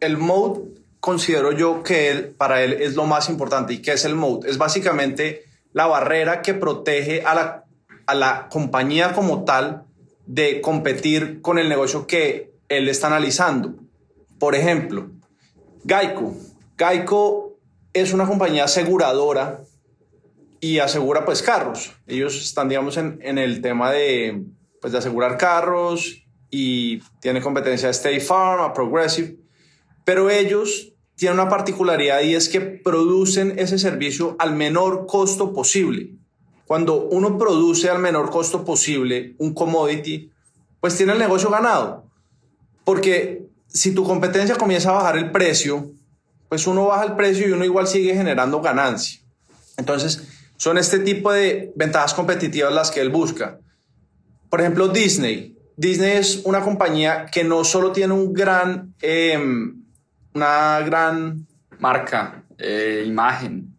El 0.00 0.16
moat 0.16 0.60
considero 0.98 1.52
yo 1.52 1.82
que 1.82 2.32
para 2.38 2.62
él 2.62 2.72
es 2.72 2.94
lo 2.94 3.04
más 3.04 3.28
importante. 3.28 3.74
¿Y 3.74 3.82
qué 3.82 3.92
es 3.92 4.06
el 4.06 4.14
moat? 4.14 4.46
Es 4.46 4.56
básicamente 4.56 5.44
la 5.74 5.86
barrera 5.86 6.40
que 6.40 6.54
protege 6.54 7.22
a 7.22 7.34
la, 7.34 7.64
a 8.06 8.14
la 8.14 8.48
compañía 8.48 9.12
como 9.12 9.44
tal 9.44 9.84
de 10.24 10.62
competir 10.62 11.42
con 11.42 11.58
el 11.58 11.68
negocio 11.68 12.06
que 12.06 12.50
él 12.70 12.88
está 12.88 13.08
analizando. 13.08 13.74
Por 14.38 14.54
ejemplo, 14.54 15.10
Geico. 15.86 16.34
Geico 16.78 17.58
es 17.92 18.14
una 18.14 18.26
compañía 18.26 18.64
aseguradora 18.64 19.60
y 20.60 20.78
asegura 20.78 21.26
pues 21.26 21.42
carros. 21.42 21.92
Ellos 22.06 22.42
están, 22.42 22.70
digamos, 22.70 22.96
en, 22.96 23.18
en 23.22 23.36
el 23.36 23.60
tema 23.60 23.92
de, 23.92 24.46
pues, 24.80 24.92
de 24.92 24.98
asegurar 24.98 25.36
carros 25.36 26.24
y 26.50 27.00
tiene 27.20 27.40
competencia 27.40 27.88
a 27.88 27.92
State 27.92 28.20
Farm, 28.20 28.62
a 28.62 28.72
Progressive, 28.72 29.36
pero 30.04 30.30
ellos 30.30 30.92
tienen 31.16 31.38
una 31.40 31.50
particularidad 31.50 32.22
y 32.22 32.34
es 32.34 32.48
que 32.48 32.60
producen 32.60 33.58
ese 33.58 33.78
servicio 33.78 34.36
al 34.38 34.54
menor 34.54 35.06
costo 35.06 35.52
posible 35.52 36.18
cuando 36.68 37.08
uno 37.08 37.38
produce 37.38 37.88
al 37.88 37.98
menor 37.98 38.30
costo 38.30 38.62
posible 38.62 39.34
un 39.38 39.54
commodity, 39.54 40.30
pues 40.80 40.94
tiene 40.94 41.14
el 41.14 41.18
negocio 41.18 41.48
ganado. 41.48 42.04
Porque 42.84 43.48
si 43.68 43.94
tu 43.94 44.04
competencia 44.04 44.54
comienza 44.56 44.90
a 44.90 44.96
bajar 44.96 45.16
el 45.16 45.32
precio, 45.32 45.90
pues 46.50 46.66
uno 46.66 46.84
baja 46.84 47.04
el 47.04 47.16
precio 47.16 47.48
y 47.48 47.52
uno 47.52 47.64
igual 47.64 47.88
sigue 47.88 48.14
generando 48.14 48.60
ganancia. 48.60 49.22
Entonces, 49.78 50.28
son 50.58 50.76
este 50.76 50.98
tipo 50.98 51.32
de 51.32 51.72
ventajas 51.74 52.12
competitivas 52.12 52.70
las 52.70 52.90
que 52.90 53.00
él 53.00 53.08
busca. 53.08 53.60
Por 54.50 54.60
ejemplo, 54.60 54.88
Disney. 54.88 55.56
Disney 55.76 56.12
es 56.12 56.42
una 56.44 56.60
compañía 56.60 57.26
que 57.26 57.44
no 57.44 57.64
solo 57.64 57.92
tiene 57.92 58.12
un 58.12 58.32
gran, 58.32 58.94
em, 59.00 59.84
una 60.34 60.80
gran 60.80 61.46
marca, 61.78 62.42
eh, 62.58 63.04
imagen, 63.06 63.76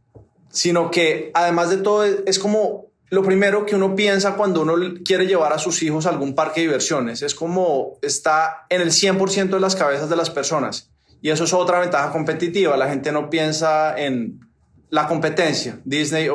sino 0.49 0.89
que 0.89 1.31
además 1.33 1.69
de 1.69 1.77
todo 1.77 2.05
es 2.05 2.39
como 2.39 2.89
lo 3.09 3.23
primero 3.23 3.65
que 3.65 3.75
uno 3.75 3.95
piensa 3.95 4.35
cuando 4.35 4.61
uno 4.61 4.75
quiere 5.03 5.25
llevar 5.25 5.51
a 5.51 5.57
sus 5.57 5.81
hijos 5.81 6.05
a 6.05 6.09
algún 6.09 6.35
parque 6.35 6.61
de 6.61 6.67
diversiones. 6.67 7.21
Es 7.21 7.33
como 7.33 7.97
está 8.01 8.65
en 8.69 8.81
el 8.81 8.91
100% 8.91 9.55
de 9.55 9.59
las 9.59 9.75
cabezas 9.75 10.09
de 10.09 10.15
las 10.15 10.29
personas. 10.29 10.89
Y 11.21 11.29
eso 11.31 11.43
es 11.43 11.53
otra 11.53 11.79
ventaja 11.79 12.11
competitiva. 12.11 12.77
La 12.77 12.87
gente 12.87 13.11
no 13.11 13.29
piensa 13.29 13.99
en 13.99 14.39
la 14.89 15.07
competencia. 15.07 15.79
Disney 15.85 16.29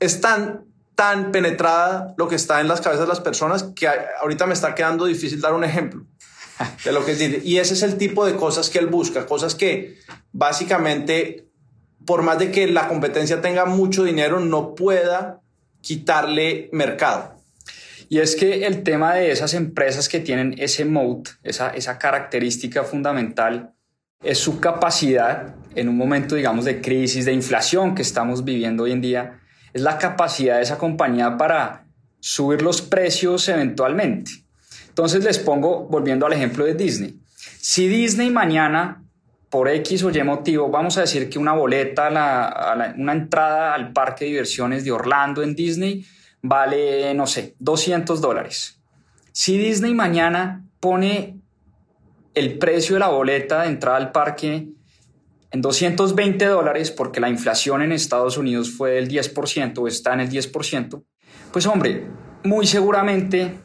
es 0.00 0.20
tan, 0.20 0.64
tan 0.94 1.32
penetrada 1.32 2.14
lo 2.16 2.28
que 2.28 2.36
está 2.36 2.60
en 2.60 2.68
las 2.68 2.80
cabezas 2.80 3.06
de 3.06 3.08
las 3.08 3.20
personas 3.20 3.64
que 3.74 3.88
ahorita 4.20 4.46
me 4.46 4.54
está 4.54 4.74
quedando 4.74 5.06
difícil 5.06 5.40
dar 5.40 5.54
un 5.54 5.64
ejemplo 5.64 6.04
de 6.84 6.92
lo 6.92 7.04
que 7.04 7.12
es. 7.12 7.44
Y 7.44 7.58
ese 7.58 7.74
es 7.74 7.82
el 7.82 7.96
tipo 7.96 8.24
de 8.26 8.36
cosas 8.36 8.70
que 8.70 8.78
él 8.78 8.86
busca, 8.86 9.26
cosas 9.26 9.54
que 9.54 9.98
básicamente 10.32 11.44
por 12.04 12.22
más 12.22 12.38
de 12.38 12.50
que 12.50 12.66
la 12.66 12.88
competencia 12.88 13.40
tenga 13.40 13.64
mucho 13.64 14.04
dinero, 14.04 14.40
no 14.40 14.74
pueda 14.74 15.40
quitarle 15.80 16.68
mercado. 16.72 17.34
Y 18.08 18.18
es 18.18 18.36
que 18.36 18.66
el 18.66 18.82
tema 18.82 19.14
de 19.14 19.30
esas 19.30 19.54
empresas 19.54 20.08
que 20.08 20.20
tienen 20.20 20.54
ese 20.58 20.84
moat, 20.84 21.28
esa, 21.42 21.70
esa 21.70 21.98
característica 21.98 22.84
fundamental, 22.84 23.72
es 24.22 24.38
su 24.38 24.60
capacidad 24.60 25.54
en 25.74 25.88
un 25.88 25.96
momento, 25.96 26.34
digamos, 26.34 26.64
de 26.64 26.80
crisis, 26.80 27.24
de 27.24 27.32
inflación 27.32 27.94
que 27.94 28.02
estamos 28.02 28.44
viviendo 28.44 28.84
hoy 28.84 28.92
en 28.92 29.00
día, 29.00 29.40
es 29.74 29.82
la 29.82 29.98
capacidad 29.98 30.56
de 30.56 30.62
esa 30.62 30.78
compañía 30.78 31.36
para 31.36 31.84
subir 32.20 32.62
los 32.62 32.80
precios 32.80 33.46
eventualmente. 33.48 34.30
Entonces 34.88 35.22
les 35.24 35.38
pongo, 35.38 35.80
volviendo 35.84 36.24
al 36.24 36.32
ejemplo 36.32 36.64
de 36.64 36.74
Disney. 36.74 37.18
Si 37.58 37.88
Disney 37.88 38.30
mañana 38.30 39.02
por 39.50 39.68
X 39.68 40.04
o 40.04 40.10
Y 40.10 40.22
motivo, 40.22 40.70
vamos 40.70 40.96
a 40.96 41.02
decir 41.02 41.28
que 41.28 41.38
una 41.38 41.52
boleta, 41.52 42.08
una 42.96 43.12
entrada 43.12 43.74
al 43.74 43.92
parque 43.92 44.24
de 44.24 44.30
diversiones 44.30 44.84
de 44.84 44.92
Orlando 44.92 45.42
en 45.42 45.54
Disney 45.54 46.06
vale, 46.40 47.14
no 47.14 47.26
sé, 47.26 47.54
200 47.58 48.20
dólares. 48.20 48.78
Si 49.32 49.58
Disney 49.58 49.94
mañana 49.94 50.64
pone 50.78 51.38
el 52.34 52.58
precio 52.58 52.96
de 52.96 53.00
la 53.00 53.08
boleta 53.08 53.62
de 53.62 53.68
entrada 53.68 53.96
al 53.96 54.12
parque 54.12 54.68
en 55.54 55.62
220 55.62 56.46
dólares, 56.46 56.90
porque 56.90 57.20
la 57.20 57.28
inflación 57.28 57.80
en 57.80 57.92
Estados 57.92 58.36
Unidos 58.36 58.72
fue 58.72 58.90
del 58.90 59.08
10% 59.08 59.78
o 59.78 59.86
está 59.86 60.12
en 60.12 60.18
el 60.18 60.28
10%, 60.28 61.04
pues 61.52 61.66
hombre, 61.66 62.08
muy 62.42 62.66
seguramente 62.66 63.60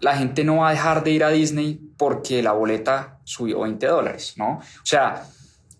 la 0.00 0.18
gente 0.18 0.44
no 0.44 0.56
va 0.56 0.68
a 0.68 0.72
dejar 0.72 1.02
de 1.02 1.12
ir 1.12 1.24
a 1.24 1.30
Disney 1.30 1.80
porque 1.96 2.42
la 2.42 2.52
boleta 2.52 3.20
subió 3.24 3.60
20 3.60 3.86
dólares, 3.86 4.34
¿no? 4.36 4.58
O 4.58 4.84
sea, 4.84 5.24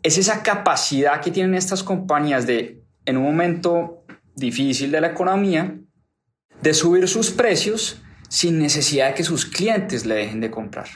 es 0.02 0.16
esa 0.16 0.42
capacidad 0.42 1.20
que 1.20 1.30
tienen 1.30 1.54
estas 1.54 1.82
compañías 1.82 2.46
de, 2.46 2.82
en 3.04 3.18
un 3.18 3.24
momento 3.24 4.06
difícil 4.34 4.90
de 4.90 5.02
la 5.02 5.08
economía, 5.08 5.78
de 6.62 6.72
subir 6.72 7.06
sus 7.06 7.30
precios 7.30 8.00
sin 8.30 8.58
necesidad 8.58 9.08
de 9.08 9.14
que 9.14 9.24
sus 9.24 9.44
clientes 9.44 10.06
le 10.06 10.14
dejen 10.14 10.40
de 10.40 10.50
comprar. 10.50 10.86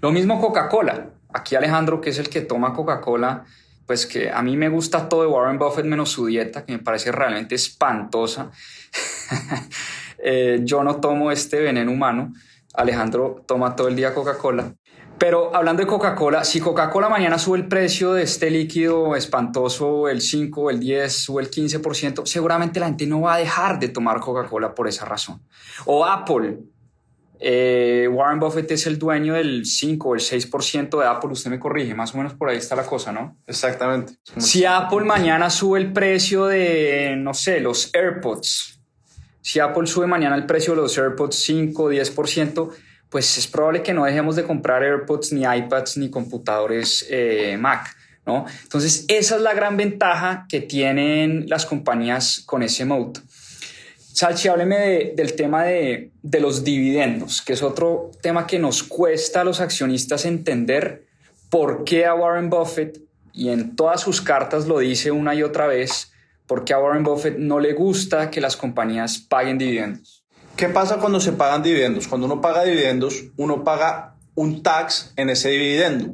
Lo 0.00 0.12
mismo 0.12 0.40
Coca-Cola. 0.40 1.10
Aquí 1.34 1.56
Alejandro, 1.56 2.00
que 2.00 2.10
es 2.10 2.18
el 2.18 2.28
que 2.28 2.42
toma 2.42 2.72
Coca-Cola, 2.72 3.44
pues 3.88 4.04
que 4.06 4.30
a 4.30 4.42
mí 4.42 4.54
me 4.58 4.68
gusta 4.68 5.08
todo 5.08 5.22
de 5.22 5.28
Warren 5.28 5.58
Buffett 5.58 5.86
menos 5.86 6.10
su 6.10 6.26
dieta, 6.26 6.66
que 6.66 6.72
me 6.72 6.78
parece 6.78 7.10
realmente 7.10 7.56
espantosa. 7.56 8.52
Eh, 10.20 10.62
yo 10.64 10.82
no 10.82 10.96
tomo 10.96 11.30
este 11.30 11.60
veneno 11.60 11.92
humano. 11.92 12.32
Alejandro 12.74 13.44
toma 13.46 13.76
todo 13.76 13.86
el 13.86 13.94
día 13.94 14.12
Coca-Cola. 14.12 14.74
Pero 15.16 15.54
hablando 15.54 15.80
de 15.80 15.86
Coca-Cola, 15.86 16.42
si 16.42 16.58
Coca-Cola 16.58 17.08
mañana 17.08 17.38
sube 17.38 17.58
el 17.58 17.68
precio 17.68 18.14
de 18.14 18.24
este 18.24 18.50
líquido 18.50 19.14
espantoso, 19.14 20.08
el 20.08 20.20
5, 20.20 20.70
el 20.70 20.80
10 20.80 21.30
o 21.30 21.38
el 21.38 21.52
15%, 21.52 22.26
seguramente 22.26 22.80
la 22.80 22.86
gente 22.86 23.06
no 23.06 23.20
va 23.20 23.34
a 23.34 23.38
dejar 23.38 23.78
de 23.78 23.90
tomar 23.90 24.18
Coca-Cola 24.18 24.74
por 24.74 24.88
esa 24.88 25.04
razón. 25.04 25.40
O 25.84 26.04
Apple. 26.04 26.58
Eh, 27.40 28.08
Warren 28.10 28.40
Buffett 28.40 28.70
es 28.72 28.86
el 28.86 28.98
dueño 28.98 29.34
del 29.34 29.64
5 29.64 30.08
o 30.08 30.14
el 30.14 30.20
6% 30.20 31.00
de 31.00 31.06
Apple, 31.06 31.30
usted 31.30 31.50
me 31.50 31.60
corrige, 31.60 31.94
más 31.94 32.14
o 32.14 32.18
menos 32.18 32.34
por 32.34 32.48
ahí 32.48 32.56
está 32.56 32.74
la 32.74 32.84
cosa, 32.84 33.12
¿no? 33.12 33.36
Exactamente. 33.46 34.14
Si 34.38 34.64
Apple 34.64 35.04
mañana 35.04 35.48
sube 35.48 35.78
el 35.78 35.92
precio 35.92 36.46
de, 36.46 37.14
no 37.16 37.34
sé, 37.34 37.60
los 37.60 37.94
AirPods, 37.94 38.80
Si 39.40 39.60
Apple 39.60 39.86
sube 39.86 40.06
mañana 40.06 40.36
el 40.36 40.46
precio 40.46 40.74
de 40.74 40.82
los 40.82 40.98
AirPods 40.98 41.36
5 41.36 41.82
o 41.82 41.90
10%, 41.90 42.70
pues 43.08 43.38
es 43.38 43.46
probable 43.46 43.82
que 43.82 43.94
no 43.94 44.04
dejemos 44.04 44.36
de 44.36 44.44
comprar 44.44 44.82
AirPods, 44.82 45.32
ni 45.32 45.42
iPads, 45.42 45.96
ni 45.96 46.10
computadores 46.10 47.06
eh, 47.08 47.56
Mac. 47.58 47.96
¿no? 48.26 48.44
Entonces, 48.62 49.06
esa 49.08 49.36
es 49.36 49.40
la 49.42 49.54
gran 49.54 49.78
ventaja 49.78 50.44
que 50.50 50.60
tienen 50.60 51.46
las 51.48 51.64
compañías 51.64 52.42
con 52.44 52.62
ese 52.62 52.84
mode. 52.84 53.20
Salchi, 54.18 54.48
hábleme 54.48 55.12
del 55.14 55.34
tema 55.34 55.62
de, 55.62 56.10
de, 56.24 56.40
los 56.40 56.64
dividendos, 56.64 57.40
que 57.40 57.52
es 57.52 57.62
otro 57.62 58.10
tema 58.20 58.48
que 58.48 58.58
nos 58.58 58.82
cuesta 58.82 59.42
a 59.42 59.44
los 59.44 59.60
accionistas 59.60 60.24
entender 60.24 61.06
por 61.50 61.84
qué 61.84 62.04
a 62.04 62.16
Warren 62.16 62.50
Buffett, 62.50 63.00
y 63.32 63.50
en 63.50 63.76
todas 63.76 64.00
sus 64.00 64.20
cartas 64.20 64.66
lo 64.66 64.80
dice 64.80 65.12
una 65.12 65.36
y 65.36 65.44
otra 65.44 65.68
vez, 65.68 66.10
por 66.48 66.64
qué 66.64 66.74
a 66.74 66.80
Warren 66.80 67.04
Buffett 67.04 67.38
no 67.38 67.60
le 67.60 67.74
gusta 67.74 68.28
que 68.28 68.40
las 68.40 68.56
compañías 68.56 69.18
paguen 69.18 69.56
dividendos. 69.56 70.24
¿Qué 70.56 70.68
pasa 70.68 70.96
cuando 70.96 71.20
se 71.20 71.30
pagan 71.30 71.62
dividendos? 71.62 72.08
Cuando 72.08 72.26
uno 72.26 72.40
paga 72.40 72.64
dividendos, 72.64 73.26
uno 73.36 73.62
paga 73.62 74.16
un 74.34 74.64
tax 74.64 75.12
en 75.14 75.30
ese 75.30 75.50
dividendo. 75.50 76.12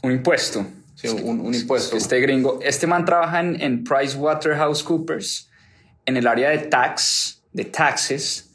Un 0.00 0.12
impuesto. 0.12 0.64
Sí, 0.94 1.08
un, 1.08 1.52
impuesto. 1.52 1.96
Este 1.96 2.20
gringo, 2.20 2.60
este 2.62 2.86
man 2.86 3.04
trabaja 3.04 3.40
en, 3.40 3.60
en 3.60 3.82
PricewaterhouseCoopers, 3.82 5.48
en 6.06 6.16
el 6.16 6.26
área 6.26 6.50
de 6.50 6.58
tax, 6.58 7.42
de 7.52 7.64
taxes, 7.64 8.50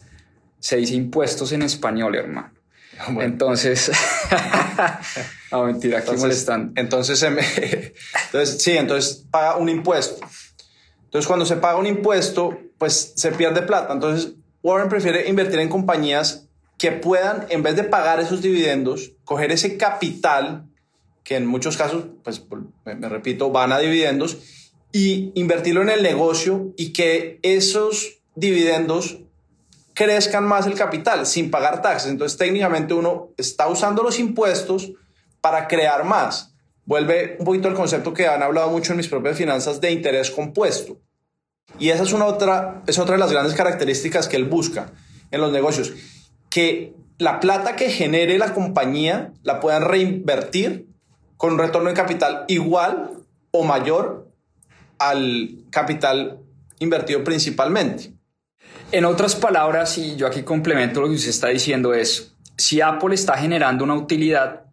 se 0.59 0.77
dice 0.77 0.95
impuestos 0.95 1.51
en 1.51 1.61
español, 1.61 2.15
hermano. 2.15 2.51
Ah, 2.99 3.15
entonces, 3.21 3.91
no 5.51 5.65
mentira, 5.65 5.99
aquí 5.99 6.15
molestan. 6.17 6.73
Entonces, 6.75 7.21
entonces, 7.23 8.61
sí, 8.61 8.71
entonces 8.71 9.25
paga 9.29 9.57
un 9.57 9.69
impuesto. 9.69 10.25
Entonces, 11.05 11.27
cuando 11.27 11.45
se 11.45 11.57
paga 11.57 11.77
un 11.77 11.85
impuesto, 11.85 12.57
pues 12.77 13.13
se 13.15 13.31
pierde 13.31 13.61
plata. 13.61 13.93
Entonces, 13.93 14.33
Warren 14.63 14.89
prefiere 14.89 15.29
invertir 15.29 15.59
en 15.59 15.69
compañías 15.69 16.47
que 16.77 16.91
puedan, 16.91 17.45
en 17.49 17.63
vez 17.63 17.75
de 17.75 17.83
pagar 17.83 18.19
esos 18.19 18.41
dividendos, 18.41 19.13
coger 19.23 19.51
ese 19.51 19.77
capital, 19.77 20.67
que 21.23 21.35
en 21.35 21.45
muchos 21.45 21.77
casos, 21.77 22.05
pues 22.23 22.43
me, 22.85 23.09
repito, 23.09 23.49
van 23.51 23.71
a 23.71 23.79
dividendos, 23.79 24.37
y 24.91 25.31
invertirlo 25.35 25.81
en 25.81 25.89
el 25.89 26.03
negocio 26.03 26.73
y 26.77 26.93
que 26.93 27.39
esos 27.41 28.19
dividendos 28.35 29.19
crezcan 29.93 30.45
más 30.45 30.67
el 30.67 30.75
capital 30.75 31.25
sin 31.25 31.49
pagar 31.49 31.81
taxes. 31.81 32.11
Entonces 32.11 32.37
técnicamente 32.37 32.93
uno 32.93 33.29
está 33.37 33.67
usando 33.67 34.03
los 34.03 34.19
impuestos 34.19 34.91
para 35.41 35.67
crear 35.67 36.03
más. 36.03 36.53
Vuelve 36.85 37.35
un 37.39 37.45
poquito 37.45 37.67
al 37.67 37.73
concepto 37.73 38.13
que 38.13 38.27
han 38.27 38.43
hablado 38.43 38.69
mucho 38.69 38.93
en 38.93 38.97
mis 38.97 39.07
propias 39.07 39.37
finanzas 39.37 39.81
de 39.81 39.91
interés 39.91 40.31
compuesto. 40.31 40.99
Y 41.79 41.89
esa 41.89 42.03
es, 42.03 42.13
una 42.13 42.25
otra, 42.25 42.83
es 42.87 42.97
otra 42.97 43.15
de 43.15 43.19
las 43.19 43.31
grandes 43.31 43.55
características 43.55 44.27
que 44.27 44.37
él 44.37 44.45
busca 44.45 44.91
en 45.31 45.41
los 45.41 45.51
negocios, 45.51 45.93
que 46.49 46.93
la 47.17 47.39
plata 47.39 47.75
que 47.75 47.89
genere 47.89 48.37
la 48.37 48.53
compañía 48.53 49.33
la 49.43 49.59
puedan 49.59 49.83
reinvertir 49.83 50.87
con 51.35 51.53
un 51.53 51.59
retorno 51.59 51.89
de 51.89 51.95
capital 51.95 52.45
igual 52.47 53.11
o 53.51 53.63
mayor 53.63 54.26
al 54.99 55.57
capital 55.69 56.39
invertido 56.79 57.23
principalmente. 57.23 58.11
En 58.91 59.05
otras 59.05 59.35
palabras, 59.35 59.97
y 59.97 60.15
yo 60.15 60.27
aquí 60.27 60.43
complemento 60.43 61.01
lo 61.01 61.09
que 61.09 61.15
usted 61.15 61.29
está 61.29 61.49
diciendo, 61.49 61.93
es, 61.93 62.33
si 62.57 62.81
Apple 62.81 63.13
está 63.13 63.37
generando 63.37 63.83
una 63.83 63.95
utilidad, 63.95 64.63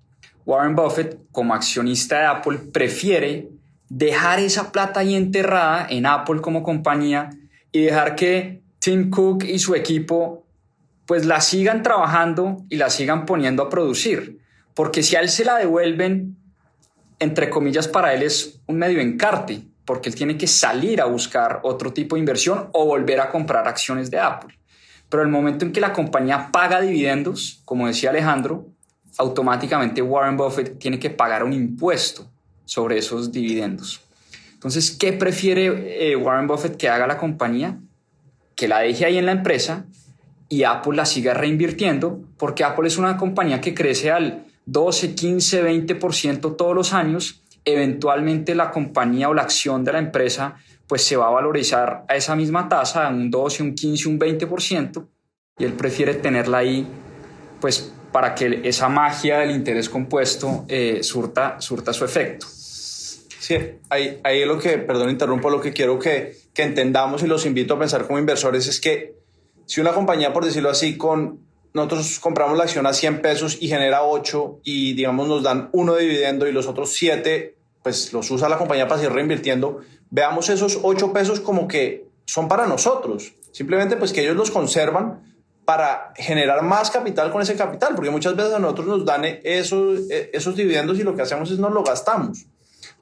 Warren 0.46 0.76
Buffett, 0.76 1.18
como 1.32 1.54
accionista 1.54 2.18
de 2.20 2.26
Apple, 2.26 2.58
prefiere 2.72 3.48
dejar 3.88 4.38
esa 4.38 4.72
plata 4.72 5.00
ahí 5.00 5.14
enterrada 5.14 5.86
en 5.88 6.06
Apple 6.06 6.40
como 6.40 6.62
compañía 6.62 7.30
y 7.72 7.82
dejar 7.82 8.14
que 8.14 8.62
Tim 8.78 9.10
Cook 9.10 9.44
y 9.44 9.58
su 9.58 9.74
equipo 9.74 10.44
pues 11.06 11.26
la 11.26 11.40
sigan 11.40 11.82
trabajando 11.82 12.64
y 12.70 12.76
la 12.76 12.90
sigan 12.90 13.26
poniendo 13.26 13.62
a 13.62 13.68
producir. 13.68 14.38
Porque 14.74 15.02
si 15.02 15.16
a 15.16 15.20
él 15.20 15.28
se 15.28 15.44
la 15.44 15.56
devuelven, 15.56 16.36
entre 17.18 17.50
comillas, 17.50 17.88
para 17.88 18.14
él 18.14 18.22
es 18.22 18.60
un 18.66 18.78
medio 18.78 19.00
encarte, 19.00 19.62
porque 19.84 20.08
él 20.08 20.14
tiene 20.14 20.36
que 20.36 20.46
salir 20.46 21.00
a 21.00 21.06
buscar 21.06 21.60
otro 21.62 21.92
tipo 21.92 22.16
de 22.16 22.20
inversión 22.20 22.68
o 22.72 22.86
volver 22.86 23.20
a 23.20 23.30
comprar 23.30 23.68
acciones 23.68 24.10
de 24.10 24.18
Apple. 24.18 24.58
Pero 25.08 25.22
el 25.22 25.28
momento 25.28 25.64
en 25.64 25.72
que 25.72 25.80
la 25.80 25.92
compañía 25.92 26.50
paga 26.50 26.80
dividendos, 26.80 27.60
como 27.64 27.86
decía 27.86 28.10
Alejandro, 28.10 28.66
automáticamente 29.18 30.02
Warren 30.02 30.36
Buffett 30.36 30.78
tiene 30.78 30.98
que 30.98 31.10
pagar 31.10 31.44
un 31.44 31.52
impuesto 31.52 32.30
sobre 32.64 32.98
esos 32.98 33.30
dividendos. 33.30 34.00
Entonces, 34.54 34.90
¿qué 34.92 35.12
prefiere 35.12 36.10
eh, 36.10 36.16
Warren 36.16 36.46
Buffett 36.46 36.76
que 36.76 36.88
haga 36.88 37.06
la 37.06 37.18
compañía? 37.18 37.78
Que 38.56 38.66
la 38.66 38.80
deje 38.80 39.04
ahí 39.04 39.18
en 39.18 39.26
la 39.26 39.32
empresa 39.32 39.84
y 40.48 40.64
Apple 40.64 40.96
la 40.96 41.04
siga 41.04 41.34
reinvirtiendo, 41.34 42.20
porque 42.38 42.64
Apple 42.64 42.88
es 42.88 42.96
una 42.96 43.16
compañía 43.16 43.60
que 43.60 43.74
crece 43.74 44.10
al 44.10 44.46
12, 44.66 45.14
15, 45.14 45.64
20% 45.64 46.56
todos 46.56 46.74
los 46.74 46.92
años. 46.92 47.42
Eventualmente 47.64 48.54
la 48.54 48.70
compañía 48.70 49.28
o 49.28 49.34
la 49.34 49.42
acción 49.42 49.84
de 49.84 49.92
la 49.92 49.98
empresa 49.98 50.56
pues 50.86 51.02
se 51.02 51.16
va 51.16 51.28
a 51.28 51.30
valorizar 51.30 52.04
a 52.08 52.16
esa 52.16 52.36
misma 52.36 52.68
tasa, 52.68 53.06
a 53.06 53.10
un 53.10 53.30
12, 53.30 53.62
un 53.62 53.74
15, 53.74 54.08
un 54.08 54.18
20%, 54.18 55.06
y 55.58 55.64
él 55.64 55.72
prefiere 55.72 56.14
tenerla 56.14 56.58
ahí 56.58 56.86
pues 57.60 57.92
para 58.12 58.34
que 58.34 58.60
esa 58.64 58.88
magia 58.88 59.38
del 59.38 59.50
interés 59.50 59.88
compuesto 59.88 60.64
eh, 60.68 61.02
surta, 61.02 61.60
surta 61.60 61.92
su 61.92 62.04
efecto. 62.04 62.46
Sí, 62.46 63.56
ahí, 63.90 64.20
ahí 64.22 64.44
lo 64.44 64.58
que, 64.58 64.78
perdón, 64.78 65.10
interrumpo, 65.10 65.50
lo 65.50 65.60
que 65.60 65.72
quiero 65.72 65.98
que, 65.98 66.36
que 66.52 66.62
entendamos 66.62 67.22
y 67.22 67.26
los 67.26 67.44
invito 67.44 67.74
a 67.74 67.78
pensar 67.78 68.06
como 68.06 68.18
inversores 68.18 68.66
es 68.68 68.80
que 68.80 69.14
si 69.66 69.80
una 69.80 69.92
compañía, 69.92 70.32
por 70.32 70.44
decirlo 70.44 70.70
así, 70.70 70.96
con 70.96 71.40
nosotros 71.72 72.20
compramos 72.20 72.56
la 72.56 72.64
acción 72.64 72.86
a 72.86 72.92
100 72.92 73.20
pesos 73.20 73.58
y 73.60 73.68
genera 73.68 74.04
8 74.04 74.60
y 74.62 74.94
digamos 74.94 75.26
nos 75.26 75.42
dan 75.42 75.70
uno 75.72 75.94
de 75.94 76.02
dividendo 76.04 76.46
y 76.46 76.52
los 76.52 76.68
otros 76.68 76.92
7 76.92 77.53
pues 77.84 78.14
los 78.14 78.28
usa 78.30 78.48
la 78.48 78.56
compañía 78.56 78.88
para 78.88 78.98
seguir 79.00 79.14
reinvirtiendo, 79.14 79.82
veamos 80.10 80.48
esos 80.48 80.80
8 80.82 81.12
pesos 81.12 81.38
como 81.38 81.68
que 81.68 82.08
son 82.24 82.48
para 82.48 82.66
nosotros. 82.66 83.34
Simplemente 83.52 83.96
pues 83.96 84.12
que 84.12 84.22
ellos 84.22 84.34
los 84.34 84.50
conservan 84.50 85.36
para 85.66 86.12
generar 86.16 86.62
más 86.62 86.90
capital 86.90 87.30
con 87.30 87.42
ese 87.42 87.56
capital, 87.56 87.94
porque 87.94 88.10
muchas 88.10 88.34
veces 88.34 88.54
a 88.54 88.58
nosotros 88.58 88.86
nos 88.86 89.04
dan 89.04 89.24
esos, 89.44 90.00
esos 90.10 90.56
dividendos 90.56 90.98
y 90.98 91.02
lo 91.02 91.14
que 91.14 91.22
hacemos 91.22 91.50
es 91.50 91.58
nos 91.58 91.72
lo 91.72 91.84
gastamos. 91.84 92.46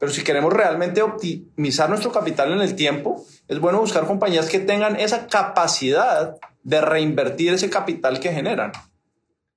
Pero 0.00 0.10
si 0.10 0.24
queremos 0.24 0.52
realmente 0.52 1.00
optimizar 1.00 1.88
nuestro 1.88 2.10
capital 2.10 2.52
en 2.52 2.60
el 2.60 2.74
tiempo, 2.74 3.24
es 3.46 3.60
bueno 3.60 3.78
buscar 3.78 4.04
compañías 4.04 4.48
que 4.48 4.58
tengan 4.58 4.98
esa 4.98 5.28
capacidad 5.28 6.36
de 6.64 6.80
reinvertir 6.80 7.54
ese 7.54 7.70
capital 7.70 8.18
que 8.18 8.32
generan. 8.32 8.72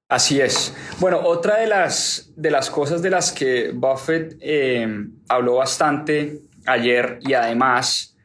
Así 0.08 0.40
es. 0.40 0.74
Bueno, 1.00 1.20
otra 1.24 1.58
de 1.58 1.68
las, 1.68 2.32
de 2.36 2.52
las 2.52 2.70
cosas 2.70 3.02
de 3.02 3.10
las 3.10 3.32
que 3.32 3.72
Buffett 3.74 4.38
eh, 4.40 4.88
habló 5.28 5.56
bastante 5.56 6.42
ayer 6.66 7.20
y 7.22 7.34
además 7.34 8.16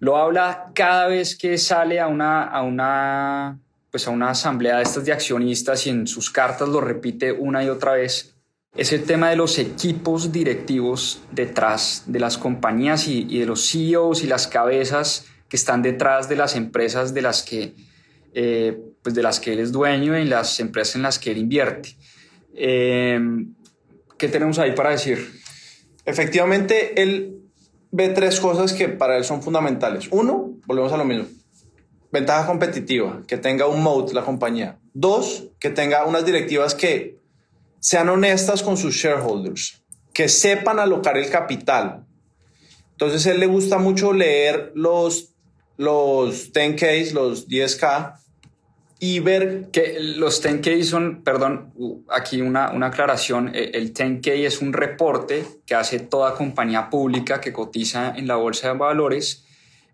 lo 0.00 0.16
habla 0.18 0.70
cada 0.74 1.06
vez 1.06 1.36
que 1.36 1.56
sale 1.56 1.98
a 1.98 2.08
una, 2.08 2.44
a 2.44 2.62
una 2.62 3.58
pues 3.94 4.08
a 4.08 4.10
una 4.10 4.30
asamblea 4.30 4.78
de 4.78 4.82
estas 4.82 5.04
de 5.04 5.12
accionistas 5.12 5.86
y 5.86 5.90
en 5.90 6.08
sus 6.08 6.28
cartas 6.28 6.68
lo 6.68 6.80
repite 6.80 7.30
una 7.30 7.62
y 7.62 7.68
otra 7.68 7.92
vez, 7.92 8.34
es 8.76 8.92
el 8.92 9.04
tema 9.04 9.30
de 9.30 9.36
los 9.36 9.56
equipos 9.56 10.32
directivos 10.32 11.20
detrás 11.30 12.02
de 12.06 12.18
las 12.18 12.36
compañías 12.36 13.06
y, 13.06 13.38
de 13.38 13.46
los 13.46 13.70
CEOs 13.70 14.24
y 14.24 14.26
las 14.26 14.48
cabezas 14.48 15.26
que 15.48 15.56
están 15.56 15.80
detrás 15.80 16.28
de 16.28 16.34
las 16.34 16.56
empresas 16.56 17.14
de 17.14 17.22
las 17.22 17.44
que, 17.44 17.76
eh, 18.34 18.78
pues 19.02 19.14
de 19.14 19.22
las 19.22 19.38
que 19.38 19.52
él 19.52 19.60
es 19.60 19.70
dueño 19.70 20.18
y 20.18 20.24
las 20.24 20.58
empresas 20.60 20.96
en 20.96 21.02
las 21.02 21.18
que 21.18 21.30
él 21.30 21.38
invierte. 21.38 21.96
Eh, 22.54 23.20
¿Qué 24.18 24.28
tenemos 24.28 24.58
ahí 24.58 24.72
para 24.72 24.90
decir? 24.90 25.40
Efectivamente, 26.04 27.00
él 27.00 27.42
ve 27.90 28.08
tres 28.08 28.40
cosas 28.40 28.72
que 28.72 28.88
para 28.88 29.16
él 29.16 29.24
son 29.24 29.42
fundamentales. 29.42 30.08
Uno, 30.10 30.58
volvemos 30.66 30.92
a 30.92 30.96
lo 30.96 31.04
mismo, 31.04 31.26
ventaja 32.10 32.46
competitiva, 32.46 33.22
que 33.26 33.36
tenga 33.36 33.66
un 33.66 33.82
mode 33.82 34.14
la 34.14 34.24
compañía. 34.24 34.78
Dos, 34.92 35.44
que 35.60 35.70
tenga 35.70 36.04
unas 36.04 36.26
directivas 36.26 36.74
que 36.74 37.20
sean 37.78 38.08
honestas 38.08 38.62
con 38.62 38.76
sus 38.76 38.94
shareholders, 38.94 39.82
que 40.12 40.28
sepan 40.28 40.78
alocar 40.78 41.16
el 41.16 41.30
capital. 41.30 42.04
Entonces, 42.92 43.26
él 43.26 43.40
le 43.40 43.46
gusta 43.46 43.78
mucho 43.78 44.12
leer 44.12 44.72
los, 44.74 45.34
los 45.76 46.52
10Ks, 46.52 47.12
los 47.12 47.48
10K, 47.48 48.23
y 49.04 49.20
ver... 49.20 49.68
Que 49.72 49.98
los 50.00 50.42
10K 50.42 50.82
son, 50.84 51.22
perdón, 51.22 51.72
aquí 52.08 52.40
una, 52.40 52.70
una 52.70 52.86
aclaración, 52.86 53.50
e, 53.54 53.70
el 53.74 53.92
10K 53.92 54.46
es 54.46 54.60
un 54.60 54.72
reporte 54.72 55.44
que 55.66 55.74
hace 55.74 55.98
toda 55.98 56.34
compañía 56.34 56.90
pública 56.90 57.40
que 57.40 57.52
cotiza 57.52 58.14
en 58.16 58.26
la 58.26 58.36
bolsa 58.36 58.72
de 58.72 58.78
valores 58.78 59.44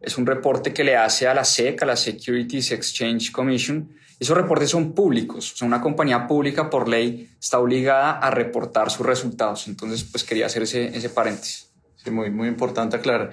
es 0.00 0.16
un 0.16 0.26
reporte 0.26 0.72
que 0.72 0.82
le 0.82 0.96
hace 0.96 1.28
a 1.28 1.34
la 1.34 1.44
SEC, 1.44 1.82
a 1.82 1.86
la 1.86 1.96
Securities 1.96 2.72
Exchange 2.72 3.30
Commission. 3.30 3.90
Esos 4.18 4.36
reportes 4.36 4.70
son 4.70 4.92
públicos, 4.92 5.52
o 5.52 5.56
sea, 5.56 5.68
una 5.68 5.80
compañía 5.80 6.26
pública 6.26 6.68
por 6.68 6.88
ley 6.88 7.30
está 7.38 7.58
obligada 7.58 8.12
a 8.12 8.30
reportar 8.30 8.90
sus 8.90 9.06
resultados. 9.06 9.68
Entonces, 9.68 10.04
pues 10.04 10.24
quería 10.24 10.46
hacer 10.46 10.62
ese, 10.62 10.96
ese 10.96 11.10
paréntesis. 11.10 11.70
Sí, 12.02 12.10
muy, 12.10 12.30
muy 12.30 12.48
importante 12.48 12.96
aclarar. 12.96 13.32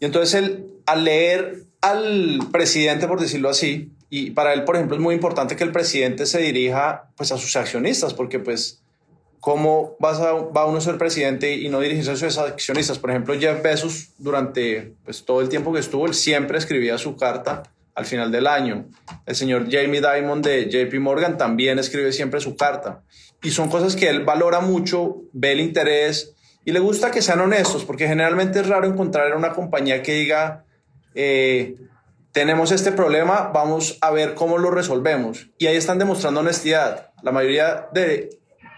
Y 0.00 0.04
entonces, 0.04 0.34
él, 0.34 0.66
al 0.86 1.04
leer 1.04 1.64
al 1.80 2.40
presidente, 2.52 3.06
por 3.06 3.20
decirlo 3.20 3.48
así, 3.48 3.92
y 4.10 4.32
para 4.32 4.52
él, 4.52 4.64
por 4.64 4.74
ejemplo, 4.74 4.96
es 4.96 5.02
muy 5.02 5.14
importante 5.14 5.54
que 5.54 5.62
el 5.62 5.70
presidente 5.70 6.26
se 6.26 6.40
dirija 6.40 7.10
pues, 7.16 7.30
a 7.30 7.38
sus 7.38 7.54
accionistas, 7.54 8.12
porque 8.12 8.40
pues, 8.40 8.82
¿cómo 9.38 9.96
vas 10.00 10.18
a, 10.18 10.32
va 10.32 10.66
uno 10.66 10.78
a 10.78 10.80
ser 10.80 10.98
presidente 10.98 11.54
y 11.54 11.68
no 11.68 11.78
dirigirse 11.78 12.10
a 12.10 12.16
sus 12.16 12.36
accionistas? 12.36 12.98
Por 12.98 13.10
ejemplo, 13.10 13.38
Jeff 13.38 13.62
Bezos, 13.62 14.08
durante 14.18 14.94
pues, 15.04 15.24
todo 15.24 15.40
el 15.40 15.48
tiempo 15.48 15.72
que 15.72 15.78
estuvo, 15.78 16.06
él 16.06 16.14
siempre 16.14 16.58
escribía 16.58 16.98
su 16.98 17.16
carta 17.16 17.62
al 17.94 18.04
final 18.04 18.32
del 18.32 18.48
año. 18.48 18.86
El 19.26 19.36
señor 19.36 19.68
Jamie 19.70 20.00
Dimon 20.00 20.42
de 20.42 20.68
JP 20.68 20.98
Morgan 20.98 21.38
también 21.38 21.78
escribe 21.78 22.12
siempre 22.12 22.40
su 22.40 22.56
carta. 22.56 23.02
Y 23.44 23.50
son 23.50 23.68
cosas 23.68 23.94
que 23.94 24.08
él 24.08 24.24
valora 24.24 24.60
mucho, 24.60 25.22
ve 25.32 25.52
el 25.52 25.60
interés 25.60 26.34
y 26.64 26.72
le 26.72 26.80
gusta 26.80 27.12
que 27.12 27.22
sean 27.22 27.40
honestos, 27.40 27.84
porque 27.84 28.08
generalmente 28.08 28.58
es 28.58 28.66
raro 28.66 28.86
encontrar 28.86 29.28
en 29.28 29.36
una 29.36 29.52
compañía 29.52 30.02
que 30.02 30.14
diga, 30.14 30.64
eh, 31.14 31.76
tenemos 32.32 32.70
este 32.72 32.92
problema, 32.92 33.50
vamos 33.52 33.98
a 34.00 34.10
ver 34.10 34.34
cómo 34.34 34.58
lo 34.58 34.70
resolvemos. 34.70 35.50
Y 35.58 35.66
ahí 35.66 35.76
están 35.76 35.98
demostrando 35.98 36.40
honestidad. 36.40 37.12
La 37.22 37.32
mayoría 37.32 37.88
de, 37.92 38.30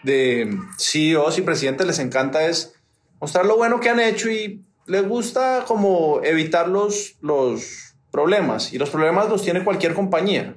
de 0.02 0.56
CEOs 0.78 1.38
y 1.38 1.42
presidentes 1.42 1.86
les 1.86 1.98
encanta 1.98 2.46
es 2.46 2.74
mostrar 3.20 3.44
lo 3.44 3.56
bueno 3.56 3.80
que 3.80 3.90
han 3.90 4.00
hecho 4.00 4.30
y 4.30 4.64
les 4.86 5.06
gusta 5.06 5.64
como 5.66 6.20
evitar 6.24 6.68
los, 6.68 7.16
los 7.20 7.94
problemas. 8.10 8.72
Y 8.72 8.78
los 8.78 8.90
problemas 8.90 9.28
los 9.28 9.42
tiene 9.42 9.64
cualquier 9.64 9.94
compañía. 9.94 10.56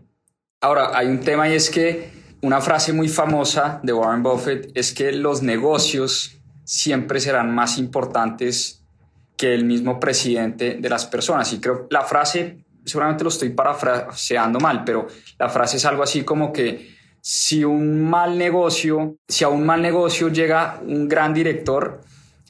Ahora, 0.61 0.97
hay 0.97 1.07
un 1.07 1.19
tema 1.19 1.49
y 1.49 1.53
es 1.53 1.69
que 1.69 2.09
una 2.41 2.61
frase 2.61 2.93
muy 2.93 3.09
famosa 3.09 3.79
de 3.83 3.93
Warren 3.93 4.23
Buffett 4.23 4.71
es 4.73 4.93
que 4.93 5.11
los 5.11 5.41
negocios 5.41 6.37
siempre 6.63 7.19
serán 7.19 7.53
más 7.53 7.77
importantes 7.77 8.83
que 9.37 9.53
el 9.53 9.65
mismo 9.65 9.99
presidente 9.99 10.77
de 10.79 10.89
las 10.89 11.05
personas. 11.05 11.51
Y 11.53 11.59
creo 11.59 11.87
la 11.89 12.01
frase 12.01 12.64
seguramente 12.85 13.23
lo 13.23 13.29
estoy 13.29 13.49
parafraseando 13.49 14.59
mal, 14.59 14.83
pero 14.83 15.07
la 15.39 15.49
frase 15.49 15.77
es 15.77 15.85
algo 15.85 16.03
así 16.03 16.23
como 16.23 16.53
que 16.53 16.95
si 17.21 17.63
un 17.63 18.07
mal 18.07 18.37
negocio, 18.37 19.17
si 19.27 19.43
a 19.43 19.49
un 19.49 19.65
mal 19.65 19.81
negocio 19.81 20.29
llega 20.29 20.79
un 20.85 21.07
gran 21.07 21.33
director, 21.33 22.01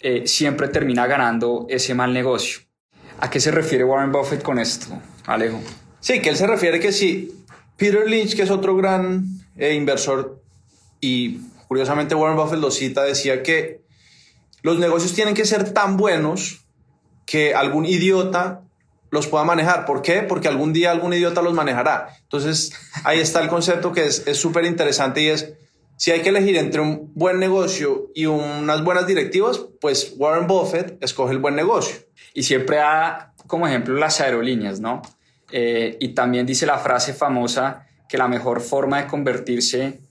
eh, 0.02 0.28
siempre 0.28 0.67
termina 0.67 1.08
ganando 1.08 1.65
ese 1.69 1.93
mal 1.93 2.13
negocio. 2.13 2.60
¿A 3.19 3.30
qué 3.30 3.39
se 3.39 3.52
refiere 3.52 3.86
Warren 3.86 4.12
Buffett 4.12 4.43
con 4.43 4.60
esto, 4.60 4.88
Alejo? 5.26 5.62
Sí, 6.02 6.21
que 6.21 6.30
él 6.30 6.36
se 6.36 6.45
refiere 6.45 6.80
que 6.80 6.91
si 6.91 7.45
Peter 7.78 8.08
Lynch, 8.08 8.36
que 8.36 8.43
es 8.43 8.52
otro 8.52 8.76
gran 8.76 9.26
eh, 9.56 9.74
inversor, 9.74 10.43
y 11.00 11.39
curiosamente 11.67 12.13
Warren 12.13 12.38
Buffett 12.38 12.60
lo 12.60 12.69
cita, 12.69 13.04
decía 13.04 13.41
que 13.43 13.82
los 14.62 14.78
negocios 14.80 15.13
tienen 15.13 15.36
que 15.36 15.45
ser 15.45 15.74
tan 15.74 15.95
buenos 15.95 16.65
que 17.26 17.56
algún 17.56 17.86
idiota 17.86 18.62
los 19.15 19.25
pueda 19.28 19.43
manejar. 19.43 19.86
¿Por 19.86 20.04
qué? 20.04 20.21
Porque 20.21 20.47
algún 20.47 20.73
día 20.73 20.91
algún 20.91 21.13
idiota 21.13 21.41
los 21.41 21.56
manejará. 21.56 22.10
Entonces, 22.21 22.73
ahí 23.04 23.19
está 23.19 23.41
el 23.41 23.47
concepto 23.47 23.91
que 23.91 24.06
es 24.06 24.38
súper 24.38 24.65
interesante 24.65 25.21
y 25.21 25.30
es, 25.30 25.54
si 25.97 26.12
hay 26.12 26.21
que 26.21 26.30
elegir 26.30 26.58
entre 26.58 26.82
un 26.82 27.12
buen 27.15 27.39
negocio 27.39 28.12
y 28.13 28.25
unas 28.25 28.84
buenas 28.84 29.08
directivas, 29.08 29.65
pues 29.80 30.13
Warren 30.17 30.45
Buffett 30.45 31.01
escoge 31.01 31.34
el 31.34 31.39
buen 31.39 31.56
negocio. 31.56 31.95
Y 32.34 32.43
siempre 32.43 32.78
da 32.78 33.34
como 33.47 33.67
ejemplo 33.67 33.95
las 33.95 34.19
aerolíneas, 34.19 34.80
¿no? 34.80 35.01
Eh, 35.51 35.97
y 35.99 36.10
también 36.10 36.45
dice 36.45 36.65
la 36.65 36.78
frase 36.78 37.13
famosa 37.13 37.88
que 38.10 38.17
la 38.17 38.28
mejor 38.28 38.62
forma 38.62 39.01
de 39.01 39.08
convertirse 39.08 40.01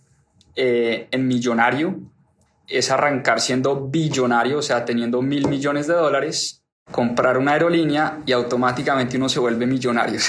eh, 0.57 1.09
en 1.11 1.29
millonario 1.29 2.01
es 2.67 2.91
arrancar 2.91 3.41
siendo 3.41 3.89
billonario, 3.89 4.59
o 4.59 4.63
sea, 4.63 4.85
teniendo 4.85 5.21
mil 5.21 5.49
millones 5.49 5.87
de 5.87 5.95
dólares 5.95 6.64
comprar 6.91 7.39
una 7.39 7.53
aerolínea 7.53 8.21
y 8.27 8.33
automáticamente 8.33 9.17
uno 9.17 9.29
se 9.29 9.41
vuelve 9.41 9.67
millonario. 9.67 10.21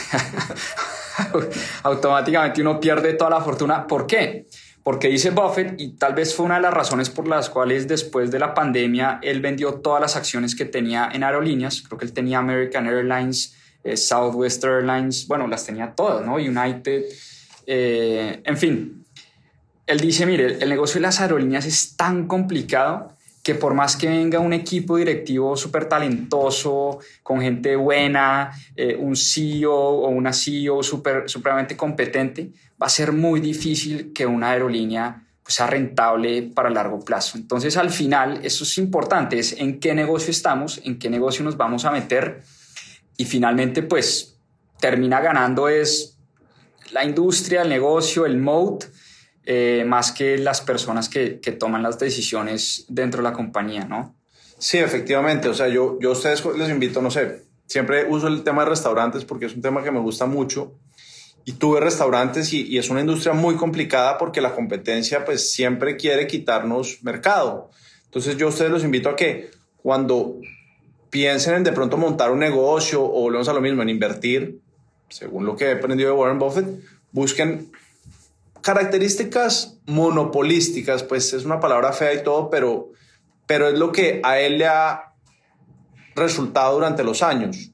automáticamente 1.83 2.61
uno 2.61 2.79
pierde 2.79 3.13
toda 3.13 3.29
la 3.29 3.41
fortuna. 3.41 3.85
¿Por 3.87 4.07
qué? 4.07 4.47
Porque 4.83 5.07
dice 5.07 5.31
Buffett, 5.31 5.79
y 5.79 5.93
tal 5.93 6.13
vez 6.13 6.35
fue 6.35 6.45
una 6.45 6.55
de 6.55 6.61
las 6.61 6.73
razones 6.73 7.09
por 7.09 7.27
las 7.27 7.49
cuales 7.49 7.87
después 7.87 8.29
de 8.29 8.37
la 8.37 8.53
pandemia 8.53 9.19
él 9.23 9.41
vendió 9.41 9.75
todas 9.75 9.99
las 9.99 10.15
acciones 10.15 10.55
que 10.55 10.65
tenía 10.65 11.09
en 11.11 11.23
aerolíneas. 11.23 11.81
Creo 11.81 11.97
que 11.97 12.05
él 12.05 12.13
tenía 12.13 12.37
American 12.37 12.85
Airlines, 12.85 13.55
eh, 13.83 13.97
Southwest 13.97 14.63
Airlines, 14.63 15.27
bueno, 15.27 15.47
las 15.47 15.65
tenía 15.65 15.93
todas, 15.95 16.23
¿no? 16.25 16.35
United, 16.35 17.03
eh, 17.65 18.41
en 18.43 18.57
fin. 18.57 19.05
Él 19.87 19.99
dice, 19.99 20.25
mire, 20.27 20.57
el 20.59 20.69
negocio 20.69 20.95
de 20.95 21.01
las 21.01 21.19
aerolíneas 21.19 21.65
es 21.65 21.95
tan 21.95 22.27
complicado 22.27 23.14
que 23.45 23.53
por 23.53 23.75
más 23.75 23.95
que 23.95 24.07
venga 24.07 24.39
un 24.39 24.53
equipo 24.53 24.97
directivo 24.97 25.55
súper 25.55 25.87
talentoso, 25.87 26.97
con 27.21 27.41
gente 27.41 27.75
buena, 27.75 28.51
eh, 28.75 28.95
un 28.99 29.15
CEO 29.15 29.71
o 29.71 30.09
una 30.09 30.33
CEO 30.33 30.81
súper 30.81 31.29
supremamente 31.29 31.77
competente, 31.77 32.49
va 32.81 32.87
a 32.87 32.89
ser 32.89 33.11
muy 33.11 33.39
difícil 33.39 34.11
que 34.13 34.25
una 34.25 34.49
aerolínea 34.49 35.27
pues, 35.43 35.53
sea 35.53 35.67
rentable 35.67 36.41
para 36.55 36.71
largo 36.71 37.05
plazo. 37.05 37.37
Entonces, 37.37 37.77
al 37.77 37.91
final, 37.91 38.39
eso 38.43 38.63
es 38.63 38.79
importante, 38.79 39.37
es 39.37 39.53
en 39.59 39.79
qué 39.79 39.93
negocio 39.93 40.31
estamos, 40.31 40.81
en 40.83 40.97
qué 40.97 41.11
negocio 41.11 41.45
nos 41.45 41.55
vamos 41.55 41.85
a 41.85 41.91
meter 41.91 42.41
y 43.15 43.25
finalmente, 43.25 43.83
pues, 43.83 44.39
termina 44.79 45.21
ganando 45.21 45.69
es 45.69 46.17
la 46.93 47.05
industria, 47.05 47.61
el 47.61 47.69
negocio, 47.69 48.25
el 48.25 48.37
mode 48.39 48.87
eh, 49.45 49.83
más 49.85 50.11
que 50.11 50.37
las 50.37 50.61
personas 50.61 51.09
que, 51.09 51.39
que, 51.39 51.51
toman 51.51 51.83
las 51.83 51.99
decisiones 51.99 52.85
dentro 52.87 53.21
de 53.21 53.29
la 53.29 53.33
compañía, 53.33 53.85
¿no? 53.85 54.15
Sí, 54.57 54.77
efectivamente. 54.77 55.49
O 55.49 55.53
sea, 55.53 55.67
yo, 55.67 55.99
yo 55.99 56.09
a 56.09 56.13
ustedes 56.13 56.43
les 56.57 56.69
invito, 56.69 57.01
no 57.01 57.11
sé, 57.11 57.43
siempre 57.67 58.05
uso 58.09 58.27
el 58.27 58.43
tema 58.43 58.63
de 58.63 58.69
restaurantes 58.69 59.25
porque 59.25 59.45
es 59.45 59.55
un 59.55 59.61
tema 59.61 59.83
que 59.83 59.91
me 59.91 59.99
gusta 59.99 60.25
mucho. 60.25 60.73
Y 61.47 61.53
tuve 61.53 61.79
restaurantes 61.79 62.53
y, 62.53 62.63
y 62.63 62.79
es 62.79 62.89
una 62.89 63.01
industria 63.01 63.33
muy 63.33 63.55
complicada 63.55 64.17
porque 64.17 64.41
la 64.41 64.55
competencia 64.55 65.25
pues 65.25 65.51
siempre 65.51 65.95
quiere 65.95 66.25
quitarnos 66.25 67.03
mercado. 67.03 67.69
Entonces 68.05 68.37
yo 68.37 68.47
a 68.47 68.49
ustedes 68.49 68.71
los 68.71 68.83
invito 68.83 69.09
a 69.09 69.15
que 69.15 69.51
cuando 69.77 70.39
piensen 71.11 71.53
en 71.53 71.63
de 71.63 71.71
pronto 71.71 71.97
montar 71.97 72.31
un 72.31 72.39
negocio 72.39 73.03
o 73.03 73.21
volvemos 73.21 73.47
a 73.47 73.53
lo 73.53 73.61
mismo, 73.61 73.83
en 73.83 73.89
invertir, 73.89 74.59
según 75.09 75.45
lo 75.45 75.55
que 75.55 75.65
he 75.65 75.71
aprendido 75.73 76.09
de 76.09 76.15
Warren 76.15 76.39
Buffett, 76.39 76.65
busquen 77.11 77.71
características 78.65 79.77
monopolísticas, 79.85 81.03
pues 81.03 81.31
es 81.33 81.45
una 81.45 81.59
palabra 81.59 81.93
fea 81.93 82.15
y 82.15 82.23
todo, 82.23 82.49
pero, 82.49 82.93
pero 83.45 83.67
es 83.67 83.77
lo 83.77 83.91
que 83.91 84.21
a 84.23 84.39
él 84.39 84.57
le 84.57 84.65
ha 84.65 85.13
resultado 86.15 86.73
durante 86.73 87.03
los 87.03 87.21
años. 87.21 87.69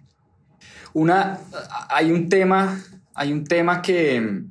Una, 0.91 1.39
hay 1.88 2.12
un 2.12 2.27
tema, 2.27 2.84
hay 3.13 3.32
un 3.32 3.45
tema 3.45 3.82
que, 3.82 4.41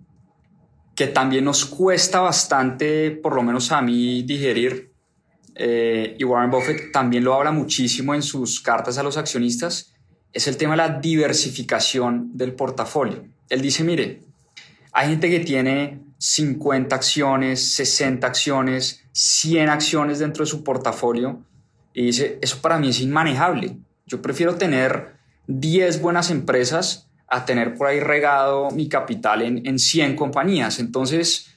que 0.96 1.09
también 1.09 1.44
nos 1.44 1.66
cuesta 1.66 2.20
bastante, 2.20 3.11
por 3.11 3.35
lo 3.35 3.42
menos 3.42 3.70
a 3.70 3.83
mí, 3.83 4.22
digerir. 4.22 4.94
Eh, 5.55 6.16
y 6.18 6.24
Warren 6.24 6.50
Buffett 6.50 6.90
también 6.90 7.22
lo 7.22 7.35
habla 7.35 7.53
muchísimo 7.53 8.14
en 8.14 8.22
sus 8.22 8.62
cartas 8.62 8.96
a 8.96 9.03
los 9.03 9.18
accionistas, 9.18 9.92
es 10.33 10.48
el 10.48 10.57
tema 10.57 10.72
de 10.72 10.79
la 10.79 11.00
diversificación 11.00 12.31
del 12.35 12.55
portafolio. 12.55 13.26
Él 13.50 13.61
dice, 13.61 13.85
mire, 13.85 14.22
hay 14.92 15.09
gente 15.11 15.29
que 15.29 15.40
tiene 15.40 16.10
50 16.20 16.94
acciones, 16.94 17.72
60 17.72 18.26
acciones, 18.26 19.06
100 19.12 19.70
acciones 19.70 20.18
dentro 20.18 20.44
de 20.44 20.50
su 20.50 20.62
portafolio 20.62 21.42
y 21.94 22.04
dice, 22.04 22.38
eso 22.42 22.61
para 22.61 22.78
mí 22.78 22.90
es 22.90 23.00
inmanejable. 23.00 23.78
Yo 24.04 24.20
prefiero 24.20 24.56
tener 24.56 25.14
10 25.46 26.02
buenas 26.02 26.30
empresas 26.30 27.11
a 27.26 27.46
tener 27.46 27.74
por 27.74 27.87
ahí 27.87 28.00
regado 28.00 28.70
mi 28.70 28.87
capital 28.87 29.40
en, 29.40 29.66
en 29.66 29.78
100 29.78 30.14
compañías. 30.14 30.78
Entonces, 30.78 31.54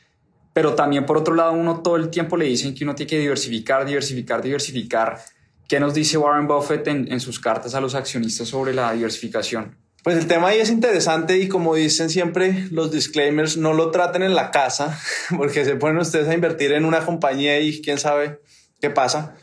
pero 0.53 0.75
también 0.75 1.05
por 1.05 1.17
otro 1.17 1.35
lado, 1.35 1.51
uno 1.51 1.81
todo 1.81 1.97
el 1.97 2.09
tiempo 2.09 2.37
le 2.37 2.45
dicen 2.45 2.73
que 2.73 2.85
uno 2.85 2.95
tiene 2.95 3.09
que 3.09 3.19
diversificar, 3.19 3.85
diversificar, 3.85 4.41
diversificar. 4.41 5.19
¿Qué 5.67 5.81
nos 5.81 5.93
dice 5.93 6.17
Warren 6.17 6.47
Buffett 6.47 6.87
en, 6.87 7.11
en 7.11 7.19
sus 7.19 7.37
cartas 7.37 7.75
a 7.75 7.81
los 7.81 7.95
accionistas 7.95 8.47
sobre 8.47 8.73
la 8.73 8.93
diversificación? 8.93 9.82
Pues 10.03 10.17
el 10.17 10.27
tema 10.27 10.49
ahí 10.49 10.59
es 10.59 10.69
interesante 10.69 11.37
y 11.37 11.47
como 11.47 11.75
dicen 11.75 12.09
siempre 12.09 12.67
los 12.71 12.91
disclaimers, 12.91 13.55
no 13.55 13.71
lo 13.71 13.89
traten 13.89 14.21
en 14.21 14.35
la 14.35 14.51
casa 14.51 14.99
porque 15.37 15.63
se 15.63 15.77
ponen 15.77 15.97
ustedes 15.97 16.27
a 16.27 16.33
invertir 16.33 16.73
en 16.73 16.83
una 16.83 17.05
compañía 17.05 17.59
y 17.61 17.81
quién 17.81 17.97
sabe 17.97 18.41
qué 18.81 18.89
pasa. 18.89 19.35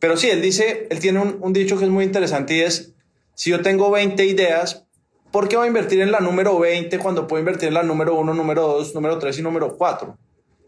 Pero 0.00 0.16
sí, 0.16 0.28
él 0.28 0.42
dice, 0.42 0.88
él 0.90 0.98
tiene 0.98 1.20
un, 1.20 1.52
dicho 1.52 1.78
que 1.78 1.84
es 1.84 1.90
muy 1.90 2.04
interesante 2.04 2.54
y 2.54 2.60
es, 2.60 2.94
si 3.34 3.50
yo 3.50 3.62
tengo 3.62 3.92
20 3.92 4.24
ideas, 4.26 4.86
¿por 5.30 5.48
qué 5.48 5.56
voy 5.56 5.66
a 5.66 5.68
invertir 5.68 6.00
en 6.00 6.10
la 6.10 6.18
número 6.18 6.58
20 6.58 6.98
cuando 6.98 7.28
puedo 7.28 7.40
invertir 7.40 7.68
en 7.68 7.74
la 7.74 7.84
número 7.84 8.16
1, 8.16 8.34
número 8.34 8.62
2, 8.62 8.94
número 8.96 9.18
3 9.20 9.38
y 9.38 9.42
número 9.42 9.76
4? 9.76 10.18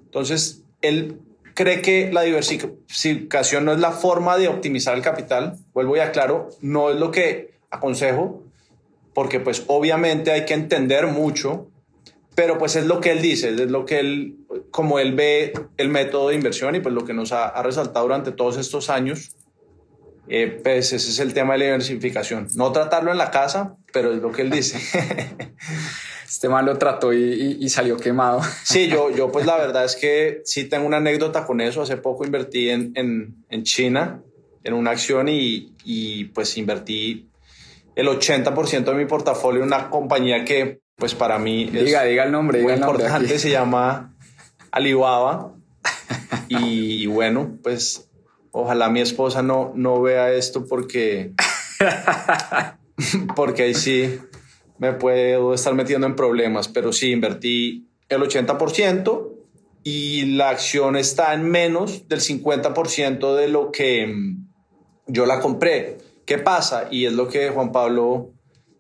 Entonces, 0.05 0.63
él 0.81 1.21
cree 1.55 1.83
que 1.83 2.13
la 2.13 2.23
diversificación 2.23 3.65
no 3.65 3.73
es 3.73 3.81
la 3.81 3.91
forma 3.91 4.37
de 4.37 4.49
optimizar 4.49 4.97
el 4.97 5.03
capital. 5.03 5.59
Vuelvo 5.73 5.97
y 5.97 6.01
aclaro, 6.01 6.51
no 6.61 6.91
es 6.91 6.97
lo 6.97 7.11
que 7.11 7.59
aconsejo, 7.71 8.45
porque 9.21 9.39
pues 9.39 9.65
obviamente 9.67 10.31
hay 10.31 10.47
que 10.47 10.55
entender 10.55 11.07
mucho, 11.07 11.71
pero 12.35 12.57
pues 12.57 12.75
es 12.77 12.87
lo 12.87 13.03
que 13.03 13.11
él 13.11 13.21
dice, 13.21 13.51
es 13.51 13.71
lo 13.71 13.85
que 13.85 14.01
él, 14.01 14.39
como 14.71 14.99
él 14.99 15.13
ve 15.13 15.53
el 15.77 15.91
método 15.91 16.31
de 16.31 16.37
inversión 16.37 16.75
y 16.75 16.81
pues 16.81 16.95
lo 16.95 17.05
que 17.05 17.13
nos 17.13 17.31
ha, 17.33 17.63
resaltado 17.63 18.07
durante 18.07 18.33
todos 18.33 18.57
estos 18.57 18.89
años, 18.89 19.37
eh, 20.27 20.59
pues 20.65 20.95
ese 20.95 21.11
es 21.11 21.19
el 21.19 21.35
tema 21.35 21.53
de 21.53 21.59
la 21.59 21.65
diversificación. 21.67 22.49
No 22.55 22.73
tratarlo 22.73 23.13
en 23.13 23.19
la 23.19 23.31
casa, 23.31 23.77
pero 23.93 24.11
es 24.11 24.23
lo 24.23 24.33
que 24.33 24.41
él 24.41 24.49
dice. 24.49 24.81
Este 26.27 26.49
man 26.49 26.65
lo 26.65 26.79
trató 26.79 27.13
y, 27.13 27.69
salió 27.69 27.99
quemado. 27.99 28.41
Sí, 28.65 28.89
yo, 28.89 29.15
yo 29.15 29.31
pues 29.31 29.45
la 29.45 29.59
verdad 29.59 29.85
es 29.85 29.97
que 29.97 30.41
sí 30.47 30.65
tengo 30.65 30.87
una 30.87 30.97
anécdota 30.97 31.45
con 31.45 31.61
eso. 31.61 31.83
Hace 31.83 31.99
poco 31.99 32.25
invertí 32.25 32.71
en, 32.71 32.93
en, 32.95 33.45
en 33.51 33.65
China 33.65 34.23
en 34.65 34.75
una 34.75 34.93
acción 34.93 35.29
y, 35.29 35.75
y 35.85 36.25
pues 36.27 36.57
invertí 36.57 37.30
el 38.01 38.09
80% 38.09 38.85
de 38.85 38.95
mi 38.95 39.05
portafolio 39.05 39.61
en 39.61 39.67
una 39.67 39.91
compañía 39.91 40.43
que 40.45 40.81
pues 40.97 41.15
para 41.15 41.39
mí 41.39 41.65
es 41.65 41.85
diga, 41.85 42.03
diga 42.05 42.25
el 42.25 42.33
nombre, 42.33 42.63
muy 42.63 42.73
diga 42.73 42.87
el 42.87 42.91
importante, 42.91 43.39
se 43.39 43.51
llama 43.51 44.15
Alibaba. 44.71 45.53
y, 46.49 47.07
bueno, 47.07 47.59
pues 47.63 48.09
ojalá 48.53 48.89
mi 48.89 49.01
esposa 49.01 49.43
no, 49.43 49.73
no 49.75 50.01
vea 50.01 50.33
esto 50.33 50.67
porque, 50.67 51.33
porque 53.37 53.65
ahí 53.65 53.75
sí 53.75 54.19
me 54.79 54.95
puedo 54.95 55.53
estar 55.53 55.75
metiendo 55.75 56.07
en 56.07 56.17
problemas, 56.17 56.69
pero 56.69 56.95
sí 56.95 57.11
invertí 57.11 57.87
el 58.09 58.23
80% 58.23 59.29
y 59.85 60.25
la 60.37 60.49
acción 60.49 60.97
está 60.97 61.35
en 61.35 61.51
menos 61.51 62.09
del 62.09 62.21
50% 62.21 63.35
de 63.37 63.49
lo 63.49 63.71
que 63.71 64.07
mm, 64.07 64.47
yo 65.07 65.27
la 65.27 65.41
compré. 65.41 65.99
¿Qué 66.31 66.39
pasa? 66.39 66.87
Y 66.93 67.07
es 67.07 67.13
lo 67.13 67.27
que 67.27 67.49
Juan 67.49 67.73
Pablo 67.73 68.31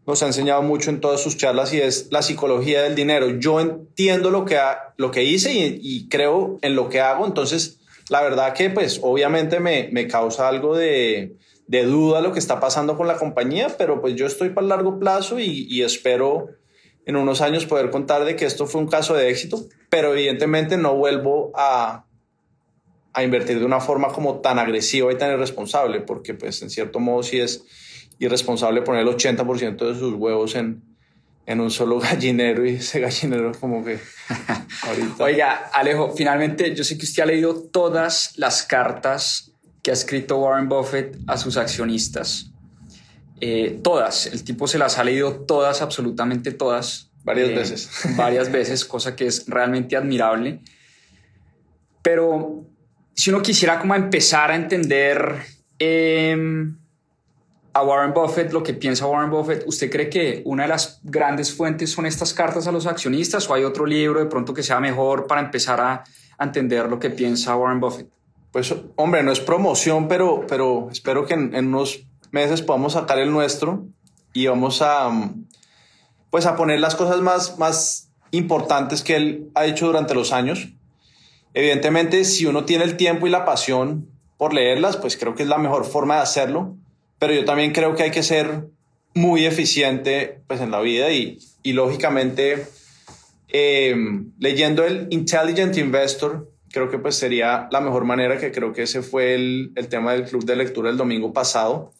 nos 0.06 0.22
ha 0.22 0.26
enseñado 0.28 0.62
mucho 0.62 0.88
en 0.88 1.00
todas 1.00 1.20
sus 1.20 1.36
charlas 1.36 1.74
y 1.74 1.80
es 1.80 2.06
la 2.12 2.22
psicología 2.22 2.82
del 2.82 2.94
dinero. 2.94 3.28
Yo 3.40 3.58
entiendo 3.58 4.30
lo 4.30 4.44
que, 4.44 4.56
lo 4.98 5.10
que 5.10 5.24
hice 5.24 5.50
y, 5.52 6.08
creo 6.08 6.60
en 6.62 6.76
lo 6.76 6.88
que 6.88 7.00
hago, 7.00 7.26
entonces 7.26 7.80
la 8.08 8.22
verdad 8.22 8.54
que 8.54 8.70
pues 8.70 9.00
obviamente 9.02 9.58
me, 9.58 9.88
me 9.90 10.06
causa 10.06 10.46
algo 10.46 10.76
de, 10.76 11.34
duda 11.66 12.20
lo 12.20 12.32
que 12.32 12.38
está 12.38 12.60
pasando 12.60 12.96
con 12.96 13.08
la 13.08 13.16
compañía, 13.16 13.66
pero 13.76 14.00
pues 14.00 14.14
yo 14.14 14.26
estoy 14.26 14.50
para 14.50 14.66
el 14.66 14.68
largo 14.68 15.00
plazo 15.00 15.40
y, 15.40 15.66
y 15.68 15.82
espero 15.82 16.50
en 17.04 17.16
unos 17.16 17.40
años 17.40 17.66
poder 17.66 17.90
contar 17.90 18.24
de 18.24 18.36
que 18.36 18.46
esto 18.46 18.68
fue 18.68 18.80
un 18.80 18.86
caso 18.86 19.14
de 19.14 19.28
éxito, 19.28 19.64
pero 19.88 20.12
evidentemente 20.12 20.76
no 20.76 20.94
vuelvo 20.94 21.50
a, 21.56 22.04
a 23.12 23.22
invertir 23.22 23.58
de 23.58 23.64
una 23.64 23.80
forma 23.80 24.08
como 24.08 24.40
tan 24.40 24.58
agresiva 24.58 25.12
y 25.12 25.18
tan 25.18 25.32
irresponsable, 25.32 26.00
porque 26.00 26.34
pues 26.34 26.62
en 26.62 26.70
cierto 26.70 27.00
modo 27.00 27.22
sí 27.22 27.40
es 27.40 27.64
irresponsable 28.18 28.82
poner 28.82 29.02
el 29.02 29.08
80% 29.08 29.76
de 29.76 29.98
sus 29.98 30.14
huevos 30.14 30.54
en, 30.54 30.82
en 31.46 31.60
un 31.60 31.70
solo 31.70 31.98
gallinero 32.00 32.66
y 32.66 32.76
ese 32.76 33.00
gallinero 33.00 33.52
como 33.58 33.84
que 33.84 33.98
Oiga, 35.18 35.70
Alejo, 35.72 36.12
finalmente 36.16 36.74
yo 36.74 36.84
sé 36.84 36.96
que 36.96 37.04
usted 37.04 37.22
ha 37.22 37.26
leído 37.26 37.54
todas 37.54 38.32
las 38.36 38.62
cartas 38.62 39.52
que 39.82 39.90
ha 39.90 39.94
escrito 39.94 40.38
Warren 40.38 40.68
Buffett 40.68 41.18
a 41.26 41.36
sus 41.36 41.56
accionistas. 41.56 42.50
Eh, 43.40 43.80
todas, 43.82 44.26
el 44.26 44.44
tipo 44.44 44.68
se 44.68 44.78
las 44.78 44.98
ha 44.98 45.04
leído 45.04 45.32
todas, 45.46 45.80
absolutamente 45.80 46.52
todas. 46.52 47.10
Varias 47.24 47.50
eh, 47.50 47.54
veces. 47.54 47.90
Varias 48.16 48.52
veces, 48.52 48.84
cosa 48.86 49.16
que 49.16 49.26
es 49.26 49.46
realmente 49.46 49.96
admirable. 49.96 50.60
Pero 52.02 52.66
si 53.20 53.28
uno 53.28 53.42
quisiera 53.42 53.78
como 53.78 53.94
empezar 53.94 54.50
a 54.50 54.56
entender 54.56 55.42
em, 55.78 56.74
a 57.74 57.82
Warren 57.82 58.14
Buffett, 58.14 58.50
lo 58.50 58.62
que 58.62 58.72
piensa 58.72 59.06
Warren 59.06 59.28
Buffett, 59.28 59.62
¿usted 59.66 59.90
cree 59.90 60.08
que 60.08 60.40
una 60.46 60.62
de 60.62 60.70
las 60.70 61.00
grandes 61.02 61.54
fuentes 61.54 61.92
son 61.92 62.06
estas 62.06 62.32
cartas 62.32 62.66
a 62.66 62.72
los 62.72 62.86
accionistas 62.86 63.46
o 63.50 63.52
hay 63.52 63.64
otro 63.64 63.84
libro 63.84 64.20
de 64.20 64.26
pronto 64.26 64.54
que 64.54 64.62
sea 64.62 64.80
mejor 64.80 65.26
para 65.26 65.42
empezar 65.42 65.80
a, 65.82 66.04
entender 66.42 66.88
lo 66.88 66.98
que 66.98 67.10
piensa 67.10 67.54
Warren 67.54 67.80
Buffett? 67.80 68.08
Pues 68.52 68.74
hombre, 68.96 69.22
no 69.22 69.32
es 69.32 69.40
promoción, 69.40 70.08
pero, 70.08 70.46
pero 70.48 70.88
espero 70.90 71.26
que 71.26 71.34
en, 71.34 71.54
unos 71.54 72.06
meses 72.30 72.62
podamos 72.62 72.94
sacar 72.94 73.18
el 73.18 73.30
nuestro 73.30 73.84
y 74.32 74.46
vamos 74.46 74.80
a, 74.80 75.10
pues 76.30 76.46
a 76.46 76.56
poner 76.56 76.80
las 76.80 76.94
cosas 76.94 77.20
más, 77.20 77.58
más 77.58 78.08
importantes 78.30 79.02
que 79.02 79.16
él 79.16 79.50
ha 79.54 79.66
hecho 79.66 79.88
durante 79.88 80.14
los 80.14 80.32
años. 80.32 80.70
Evidentemente, 81.54 82.24
si 82.24 82.46
uno 82.46 82.64
tiene 82.64 82.84
el 82.84 82.96
tiempo 82.96 83.26
y 83.26 83.30
la 83.30 83.44
pasión 83.44 84.08
por 84.36 84.54
leerlas, 84.54 84.96
pues 84.96 85.16
creo 85.16 85.34
que 85.34 85.42
es 85.42 85.48
la 85.48 85.58
mejor 85.58 85.84
forma 85.84 86.16
de 86.16 86.22
hacerlo, 86.22 86.76
pero 87.18 87.34
yo 87.34 87.44
también 87.44 87.72
creo 87.72 87.94
que 87.94 88.04
hay 88.04 88.10
que 88.10 88.22
ser 88.22 88.68
muy 89.14 89.44
eficiente 89.44 90.40
pues, 90.46 90.60
en 90.60 90.70
la 90.70 90.80
vida 90.80 91.12
y, 91.12 91.38
y 91.62 91.72
lógicamente 91.72 92.66
eh, 93.48 93.96
leyendo 94.38 94.84
el 94.84 95.08
Intelligent 95.10 95.76
Investor, 95.76 96.50
creo 96.72 96.90
que 96.90 96.98
pues 96.98 97.16
sería 97.16 97.68
la 97.70 97.80
mejor 97.80 98.04
manera, 98.04 98.38
que 98.38 98.52
creo 98.52 98.72
que 98.72 98.82
ese 98.82 99.02
fue 99.02 99.34
el, 99.34 99.72
el 99.74 99.88
tema 99.88 100.12
del 100.12 100.24
club 100.24 100.44
de 100.44 100.56
lectura 100.56 100.90
el 100.90 100.96
domingo 100.96 101.32
pasado. 101.32 101.92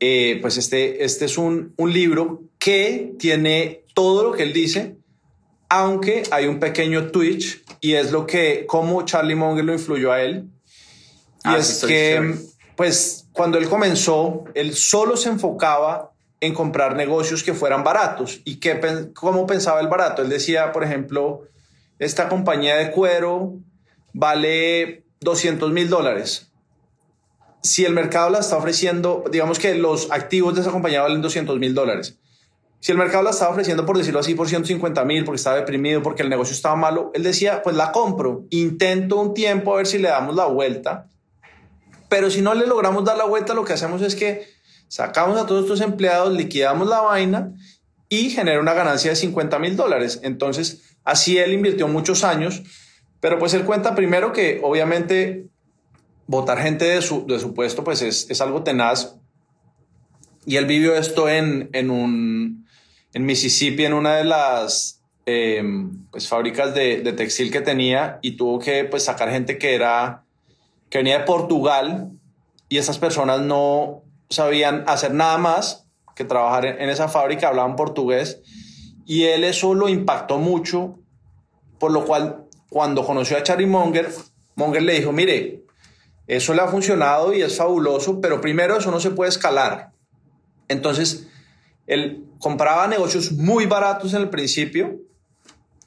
Eh, 0.00 0.38
pues 0.42 0.56
este, 0.56 1.04
este 1.04 1.26
es 1.26 1.38
un, 1.38 1.74
un 1.76 1.92
libro 1.92 2.42
que 2.58 3.12
tiene 3.18 3.84
todo 3.94 4.24
lo 4.24 4.32
que 4.32 4.42
él 4.42 4.52
dice, 4.52 4.96
aunque 5.74 6.24
hay 6.30 6.48
un 6.48 6.60
pequeño 6.60 7.06
twitch 7.06 7.64
y 7.80 7.94
es 7.94 8.12
lo 8.12 8.26
que, 8.26 8.66
cómo 8.66 9.06
Charlie 9.06 9.34
Munger 9.34 9.64
lo 9.64 9.72
influyó 9.72 10.12
a 10.12 10.20
él. 10.20 10.44
Y 11.44 11.48
ah, 11.48 11.56
es 11.56 11.82
que, 11.86 12.34
pues, 12.76 13.26
cuando 13.32 13.56
él 13.56 13.70
comenzó, 13.70 14.44
él 14.52 14.74
solo 14.74 15.16
se 15.16 15.30
enfocaba 15.30 16.12
en 16.42 16.52
comprar 16.52 16.94
negocios 16.94 17.42
que 17.42 17.54
fueran 17.54 17.84
baratos. 17.84 18.42
¿Y 18.44 18.56
qué, 18.56 19.08
cómo 19.14 19.46
pensaba 19.46 19.80
el 19.80 19.88
barato? 19.88 20.20
Él 20.20 20.28
decía, 20.28 20.72
por 20.72 20.84
ejemplo, 20.84 21.44
esta 21.98 22.28
compañía 22.28 22.76
de 22.76 22.90
cuero 22.90 23.54
vale 24.12 25.04
200 25.20 25.72
mil 25.72 25.88
dólares. 25.88 26.50
Si 27.62 27.86
el 27.86 27.94
mercado 27.94 28.28
la 28.28 28.40
está 28.40 28.58
ofreciendo, 28.58 29.24
digamos 29.32 29.58
que 29.58 29.74
los 29.74 30.10
activos 30.10 30.54
de 30.54 30.60
esa 30.60 30.70
compañía 30.70 31.00
valen 31.00 31.22
200 31.22 31.58
mil 31.58 31.74
dólares 31.74 32.18
si 32.82 32.90
el 32.90 32.98
mercado 32.98 33.22
la 33.22 33.30
estaba 33.30 33.52
ofreciendo, 33.52 33.86
por 33.86 33.96
decirlo 33.96 34.18
así, 34.18 34.34
por 34.34 34.48
150 34.48 35.04
mil, 35.04 35.24
porque 35.24 35.36
estaba 35.36 35.54
deprimido, 35.54 36.02
porque 36.02 36.22
el 36.22 36.28
negocio 36.28 36.52
estaba 36.52 36.74
malo, 36.74 37.12
él 37.14 37.22
decía, 37.22 37.62
pues 37.62 37.76
la 37.76 37.92
compro, 37.92 38.44
intento 38.50 39.20
un 39.20 39.34
tiempo 39.34 39.72
a 39.72 39.76
ver 39.76 39.86
si 39.86 39.98
le 39.98 40.08
damos 40.08 40.34
la 40.34 40.46
vuelta, 40.46 41.06
pero 42.08 42.28
si 42.28 42.42
no 42.42 42.54
le 42.54 42.66
logramos 42.66 43.04
dar 43.04 43.16
la 43.16 43.24
vuelta, 43.24 43.54
lo 43.54 43.64
que 43.64 43.72
hacemos 43.72 44.02
es 44.02 44.16
que 44.16 44.48
sacamos 44.88 45.40
a 45.40 45.46
todos 45.46 45.62
estos 45.62 45.80
empleados, 45.80 46.32
liquidamos 46.32 46.88
la 46.88 47.02
vaina 47.02 47.52
y 48.08 48.30
genera 48.30 48.58
una 48.58 48.74
ganancia 48.74 49.10
de 49.10 49.16
50 49.16 49.60
mil 49.60 49.76
dólares. 49.76 50.18
Entonces, 50.24 50.96
así 51.04 51.38
él 51.38 51.52
invirtió 51.52 51.86
muchos 51.86 52.24
años, 52.24 52.64
pero 53.20 53.38
pues 53.38 53.54
él 53.54 53.64
cuenta 53.64 53.94
primero 53.94 54.32
que 54.32 54.58
obviamente 54.60 55.46
votar 56.26 56.58
gente 56.58 56.86
de 56.86 57.00
su, 57.00 57.28
de 57.28 57.38
su 57.38 57.54
puesto 57.54 57.84
pues 57.84 58.02
es, 58.02 58.28
es 58.28 58.40
algo 58.40 58.64
tenaz. 58.64 59.14
Y 60.44 60.56
él 60.56 60.66
vivió 60.66 60.96
esto 60.96 61.28
en, 61.28 61.70
en 61.72 61.90
un 61.92 62.61
en 63.14 63.24
Mississippi 63.24 63.84
en 63.84 63.92
una 63.92 64.16
de 64.16 64.24
las 64.24 65.00
em, 65.26 66.06
pues, 66.10 66.28
fábricas 66.28 66.74
de, 66.74 67.12
textil 67.12 67.50
que 67.50 67.60
tenía 67.60 68.18
y 68.22 68.36
tuvo 68.36 68.58
que 68.58 68.84
pues, 68.84 69.04
sacar 69.04 69.30
gente 69.30 69.58
que, 69.58 69.74
era, 69.74 70.24
que 70.90 70.98
venía 70.98 71.18
de 71.18 71.24
Portugal 71.24 72.10
y 72.68 72.78
esas 72.78 72.98
personas 72.98 73.40
no 73.40 74.02
sabían 74.30 74.84
hacer 74.86 75.12
nada 75.12 75.38
más 75.38 75.86
que 76.14 76.24
trabajar 76.24 76.64
en, 76.66 76.88
esa 76.88 77.08
fábrica, 77.08 77.48
hablaban 77.48 77.76
portugués 77.76 78.40
y 79.06 79.24
él 79.24 79.44
eso 79.44 79.74
lo 79.74 79.88
impactó 79.88 80.38
mucho, 80.38 80.98
por 81.78 81.92
lo 81.92 82.04
cual 82.04 82.44
cuando 82.70 83.04
conoció 83.04 83.36
a 83.36 83.42
Charlie 83.42 83.66
Munger, 83.66 84.10
Munger 84.54 84.82
le 84.82 84.94
dijo, 84.94 85.12
mire, 85.12 85.64
eso 86.26 86.54
le 86.54 86.62
ha 86.62 86.68
funcionado 86.68 87.34
y 87.34 87.42
es 87.42 87.56
fabuloso, 87.56 88.20
pero 88.20 88.40
primero 88.40 88.76
eso 88.76 88.90
no 88.90 89.00
se 89.00 89.10
puede 89.10 89.28
escalar. 89.28 89.90
Entonces, 90.68 91.28
él 91.86 92.24
compraba 92.42 92.88
negocios 92.88 93.30
muy 93.30 93.66
baratos 93.66 94.12
en 94.14 94.22
el 94.22 94.28
principio 94.28 94.98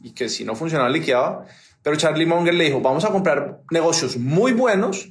y 0.02 0.12
que 0.12 0.30
si 0.30 0.46
no 0.46 0.56
funcionaba 0.56 0.90
liquidaba, 0.90 1.46
pero 1.84 1.98
Charlie 1.98 2.26
Munger 2.26 2.54
le 2.54 2.64
dijo, 2.64 2.80
vamos 2.80 3.04
a 3.04 3.10
comprar 3.10 3.60
negocios 3.72 4.16
muy 4.16 4.54
buenos 4.54 5.10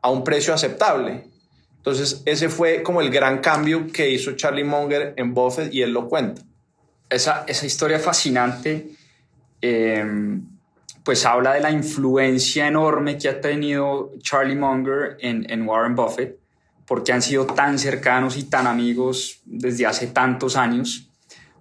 a 0.00 0.10
un 0.10 0.24
precio 0.24 0.54
aceptable. 0.54 1.28
Entonces 1.76 2.22
ese 2.24 2.48
fue 2.48 2.82
como 2.82 3.02
el 3.02 3.10
gran 3.10 3.38
cambio 3.38 3.86
que 3.92 4.08
hizo 4.08 4.32
Charlie 4.32 4.64
Munger 4.64 5.12
en 5.18 5.34
Buffett 5.34 5.72
y 5.72 5.82
él 5.82 5.92
lo 5.92 6.08
cuenta. 6.08 6.40
Esa, 7.10 7.44
esa 7.46 7.66
historia 7.66 7.98
fascinante 7.98 8.88
em, 9.60 10.46
pues 11.04 11.26
habla 11.26 11.52
de 11.52 11.60
la 11.60 11.70
influencia 11.70 12.66
enorme 12.66 13.18
que 13.18 13.28
ha 13.28 13.40
tenido 13.40 14.12
Charlie 14.22 14.56
Munger 14.56 15.18
en, 15.20 15.48
en 15.50 15.68
Warren 15.68 15.94
Buffett 15.94 16.45
porque 16.86 17.12
han 17.12 17.22
sido 17.22 17.46
tan 17.46 17.78
cercanos 17.78 18.36
y 18.36 18.44
tan 18.44 18.66
amigos 18.66 19.40
desde 19.44 19.86
hace 19.86 20.06
tantos 20.06 20.56
años, 20.56 21.10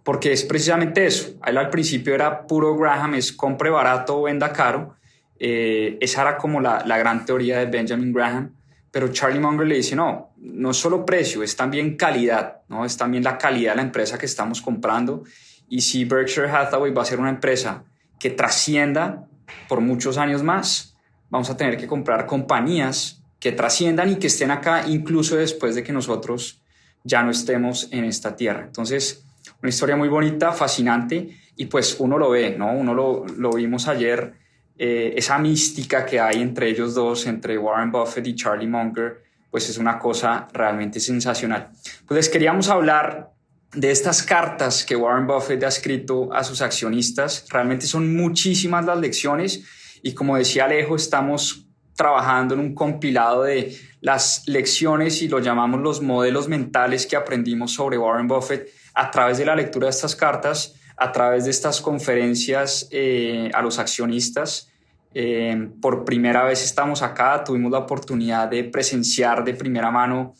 porque 0.03 0.31
es 0.31 0.43
precisamente 0.43 1.05
eso. 1.05 1.33
Él 1.45 1.57
al 1.57 1.69
principio 1.69 2.13
era 2.13 2.45
puro 2.45 2.77
Graham, 2.77 3.15
es 3.15 3.33
compre 3.33 3.71
barato, 3.71 4.21
venda 4.21 4.53
caro. 4.53 4.95
Eh, 5.39 5.97
esa 5.99 6.21
era 6.21 6.37
como 6.37 6.61
la, 6.61 6.83
la, 6.85 6.97
gran 6.97 7.25
teoría 7.25 7.57
de 7.57 7.65
Benjamin 7.65 8.13
Graham, 8.13 8.55
pero 8.91 9.09
Charlie 9.09 9.39
Munger 9.39 9.67
le 9.67 9.75
dice, 9.75 9.95
no, 9.95 10.29
no 10.37 10.71
es 10.71 10.77
solo 10.77 11.05
precio, 11.05 11.43
es 11.43 11.55
también 11.55 11.97
calidad, 11.97 12.61
¿no? 12.69 12.85
es 12.85 12.95
también 12.95 13.23
la 13.23 13.37
calidad 13.37 13.71
de 13.71 13.77
la 13.77 13.81
empresa 13.81 14.17
que 14.17 14.27
estamos 14.27 14.61
comprando. 14.61 15.23
Y 15.67 15.81
si 15.81 16.05
Berkshire 16.05 16.49
Hathaway 16.49 16.93
va 16.93 17.01
a 17.01 17.05
ser 17.05 17.19
una 17.19 17.29
empresa 17.29 17.83
que 18.19 18.29
trascienda 18.29 19.27
por 19.67 19.81
muchos 19.81 20.17
años 20.17 20.43
más, 20.43 20.95
vamos 21.29 21.49
a 21.49 21.57
tener 21.57 21.77
que 21.77 21.87
comprar 21.87 22.25
compañías 22.25 23.24
que 23.45 23.51
trasciendan 23.51 24.09
y 24.09 24.15
que 24.15 24.25
estén 24.25 24.49
acá 24.49 24.87
incluso 24.87 25.35
después 25.35 25.75
de 25.75 25.83
que 25.83 25.93
nosotros 25.93 26.63
ya 27.03 27.21
no 27.21 27.29
estemos 27.29 27.87
en 27.91 28.03
esta 28.03 28.35
tierra. 28.35 28.63
Entonces, 28.65 29.23
una 29.61 29.69
historia 29.69 29.95
muy 29.95 30.09
bonita, 30.09 30.51
fascinante, 30.51 31.29
y 31.55 31.67
pues 31.67 31.97
uno 31.99 32.17
lo 32.17 32.31
ve, 32.31 32.55
¿no? 32.57 32.73
Uno 32.73 32.95
lo, 32.95 33.23
lo 33.37 33.51
vimos 33.51 33.87
ayer, 33.87 34.33
eh, 34.79 35.13
esa 35.15 35.37
mística 35.37 36.07
que 36.07 36.19
hay 36.19 36.41
entre 36.41 36.71
ellos 36.71 36.95
dos, 36.95 37.27
entre 37.27 37.55
Warren 37.59 37.91
Buffett 37.91 38.25
y 38.25 38.33
Charlie 38.33 38.65
Munger, 38.65 39.21
pues 39.51 39.69
es 39.69 39.77
una 39.77 39.99
cosa 39.99 40.47
realmente 40.51 40.99
sensacional. 40.99 41.69
Pues 42.07 42.15
les 42.15 42.29
queríamos 42.29 42.67
hablar 42.69 43.31
de 43.75 43.91
estas 43.91 44.23
cartas 44.23 44.83
que 44.83 44.95
Warren 44.95 45.27
Buffett 45.27 45.63
ha 45.65 45.67
escrito 45.67 46.33
a 46.33 46.43
sus 46.43 46.63
accionistas. 46.63 47.45
Realmente 47.51 47.85
son 47.85 48.15
muchísimas 48.15 48.83
las 48.85 48.97
lecciones 48.97 49.63
y 50.01 50.15
como 50.15 50.35
decía 50.35 50.65
Alejo, 50.65 50.95
estamos 50.95 51.64
trabajando 51.95 52.53
en 52.53 52.59
un 52.59 52.75
compilado 52.75 53.43
de 53.43 53.75
las 54.01 54.43
lecciones 54.47 55.21
y 55.21 55.27
lo 55.27 55.39
llamamos 55.39 55.81
los 55.81 56.01
modelos 56.01 56.47
mentales 56.47 57.05
que 57.05 57.15
aprendimos 57.15 57.73
sobre 57.73 57.97
Warren 57.97 58.27
Buffett 58.27 58.69
a 58.93 59.09
través 59.11 59.37
de 59.37 59.45
la 59.45 59.55
lectura 59.55 59.87
de 59.87 59.91
estas 59.91 60.15
cartas, 60.15 60.75
a 60.97 61.11
través 61.11 61.45
de 61.45 61.51
estas 61.51 61.81
conferencias 61.81 62.87
eh, 62.91 63.49
a 63.53 63.61
los 63.61 63.79
accionistas 63.79 64.69
eh, 65.17 65.69
por 65.81 66.03
primera 66.03 66.43
vez 66.43 66.61
estamos 66.61 67.01
acá, 67.01 67.41
tuvimos 67.41 67.71
la 67.71 67.79
oportunidad 67.79 68.49
de 68.49 68.65
presenciar 68.65 69.45
de 69.45 69.53
primera 69.53 69.89
mano 69.89 70.35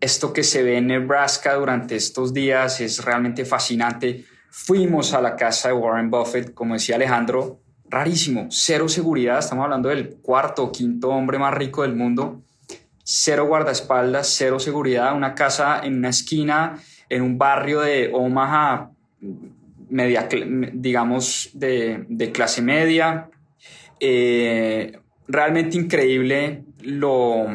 esto 0.00 0.32
que 0.32 0.42
se 0.42 0.64
ve 0.64 0.78
en 0.78 0.88
Nebraska 0.88 1.54
durante 1.54 1.94
estos 1.94 2.34
días, 2.34 2.80
es 2.80 3.04
realmente 3.04 3.44
fascinante. 3.44 4.24
Fuimos 4.50 5.14
a 5.14 5.20
la 5.20 5.36
casa 5.36 5.68
de 5.68 5.74
Warren 5.74 6.10
Buffett, 6.10 6.52
como 6.52 6.74
decía 6.74 6.96
Alejandro, 6.96 7.60
rarísimo, 7.90 8.48
cero 8.50 8.88
seguridad, 8.88 9.38
estamos 9.38 9.64
hablando 9.64 9.88
del 9.88 10.16
cuarto 10.16 10.64
o 10.64 10.72
quinto 10.72 11.08
hombre 11.10 11.38
más 11.38 11.54
rico 11.54 11.82
del 11.82 11.94
mundo, 11.94 12.42
cero 13.02 13.46
guardaespaldas, 13.46 14.28
cero 14.28 14.58
seguridad, 14.60 15.16
una 15.16 15.34
casa 15.34 15.80
en 15.82 15.96
una 15.96 16.10
esquina, 16.10 16.78
en 17.08 17.22
un 17.22 17.38
barrio 17.38 17.80
de 17.80 18.10
Omaha, 18.12 18.90
media, 19.88 20.28
digamos, 20.72 21.50
de, 21.54 22.04
de 22.08 22.32
clase 22.32 22.60
media, 22.60 23.30
eh, 24.00 24.98
realmente 25.26 25.76
increíble 25.76 26.64
lo, 26.82 27.46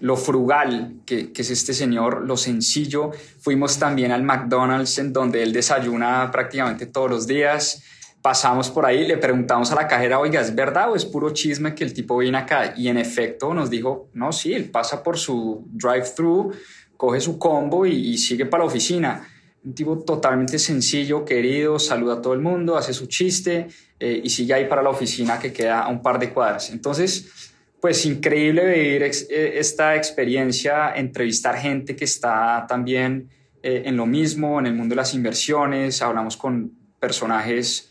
lo 0.00 0.16
frugal 0.16 0.94
que, 1.04 1.32
que, 1.32 1.42
es 1.42 1.50
este 1.50 1.74
señor, 1.74 2.26
lo 2.26 2.36
sencillo. 2.36 3.10
Fuimos 3.40 3.78
también 3.78 4.12
al 4.12 4.22
McDonald's 4.22 4.98
en 4.98 5.12
donde 5.12 5.42
él 5.42 5.52
desayuna 5.52 6.30
prácticamente 6.30 6.86
todos 6.86 7.10
los 7.10 7.26
días. 7.26 7.82
Pasamos 8.28 8.68
por 8.68 8.84
ahí, 8.84 9.06
le 9.06 9.16
preguntamos 9.16 9.72
a 9.72 9.74
la 9.74 9.88
cajera, 9.88 10.18
oiga, 10.18 10.42
¿es 10.42 10.54
verdad 10.54 10.92
o 10.92 10.96
es 10.96 11.06
puro 11.06 11.30
chisme 11.30 11.74
que 11.74 11.82
el 11.82 11.94
tipo 11.94 12.18
viene 12.18 12.36
acá? 12.36 12.74
Y 12.76 12.88
en 12.88 12.98
efecto 12.98 13.54
nos 13.54 13.70
dijo, 13.70 14.10
no, 14.12 14.32
sí, 14.32 14.52
él 14.52 14.68
pasa 14.68 15.02
por 15.02 15.16
su 15.16 15.66
drive-thru, 15.70 16.52
coge 16.98 17.22
su 17.22 17.38
combo 17.38 17.86
y, 17.86 17.92
y 17.94 18.18
sigue 18.18 18.44
para 18.44 18.64
la 18.64 18.66
oficina 18.66 19.26
un 19.64 19.74
tipo 19.74 19.98
totalmente 20.00 20.58
sencillo, 20.58 21.24
querido, 21.24 21.78
saluda 21.78 22.16
a 22.16 22.20
todo 22.20 22.34
el 22.34 22.40
mundo, 22.40 22.76
hace 22.76 22.92
su 22.92 23.06
chiste 23.06 23.68
eh, 23.98 24.20
y 24.22 24.28
sigue 24.28 24.52
ahí 24.52 24.68
para 24.68 24.82
la 24.82 24.90
oficina 24.90 25.38
que 25.38 25.50
queda 25.50 25.80
a 25.80 25.88
un 25.88 26.02
par 26.02 26.18
de 26.18 26.28
cuadras. 26.28 26.68
Entonces, 26.68 27.54
pues 27.80 28.04
increíble 28.04 28.66
vivir 28.66 29.04
eh, 29.04 29.52
esta 29.54 29.96
experiencia, 29.96 30.92
entrevistar 30.94 31.56
gente 31.56 31.96
que 31.96 32.04
está 32.04 32.66
también 32.68 33.30
eh, 33.62 33.84
en 33.86 33.96
lo 33.96 34.04
mismo, 34.04 34.60
en 34.60 34.66
el 34.66 34.74
mundo 34.74 34.92
de 34.92 34.96
las 34.96 35.14
inversiones, 35.14 36.02
hablamos 36.02 36.36
con 36.36 36.72
personajes 37.00 37.87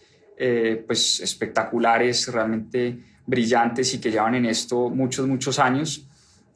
pues 0.86 1.19
espectaculares, 1.19 2.32
realmente 2.32 2.97
brillantes 3.26 3.93
y 3.93 4.00
que 4.00 4.12
llevan 4.12 4.36
en 4.36 4.45
esto 4.45 4.89
muchos, 4.89 5.28
muchos 5.28 5.60
años. 5.60 6.08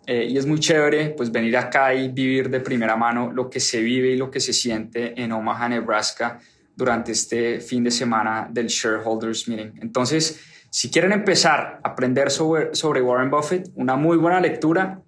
Eh, 0.08 0.28
y 0.30 0.38
es 0.38 0.48
muy 0.48 0.60
chévere 0.60 1.10
pues 1.12 1.32
venir 1.32 1.56
acá 1.58 1.94
y 1.94 2.10
vivir 2.10 2.50
de 2.50 2.60
primera 2.60 2.96
mano 2.96 3.32
lo 3.32 3.50
que 3.50 3.60
se 3.60 3.82
vive 3.82 4.10
y 4.10 4.18
lo 4.18 4.32
que 4.32 4.40
se 4.40 4.52
siente 4.52 5.22
en 5.22 5.32
Omaha, 5.32 5.70
Nebraska 5.70 6.40
durante 6.76 7.12
este 7.12 7.60
fin 7.60 7.84
de 7.84 7.92
semana 7.92 8.48
del 8.50 8.68
Shareholders 8.68 9.48
Meeting. 9.48 9.80
Entonces, 9.82 10.40
si 10.72 10.90
quieren 10.90 11.12
empezar 11.12 11.82
a 11.84 11.90
aprender 11.90 12.32
sobre, 12.32 12.74
sobre 12.74 13.02
Warren 13.02 13.30
Buffett, 13.30 13.70
una 13.76 13.96
muy 13.96 14.18
buena 14.18 14.40
lectura 14.40 15.02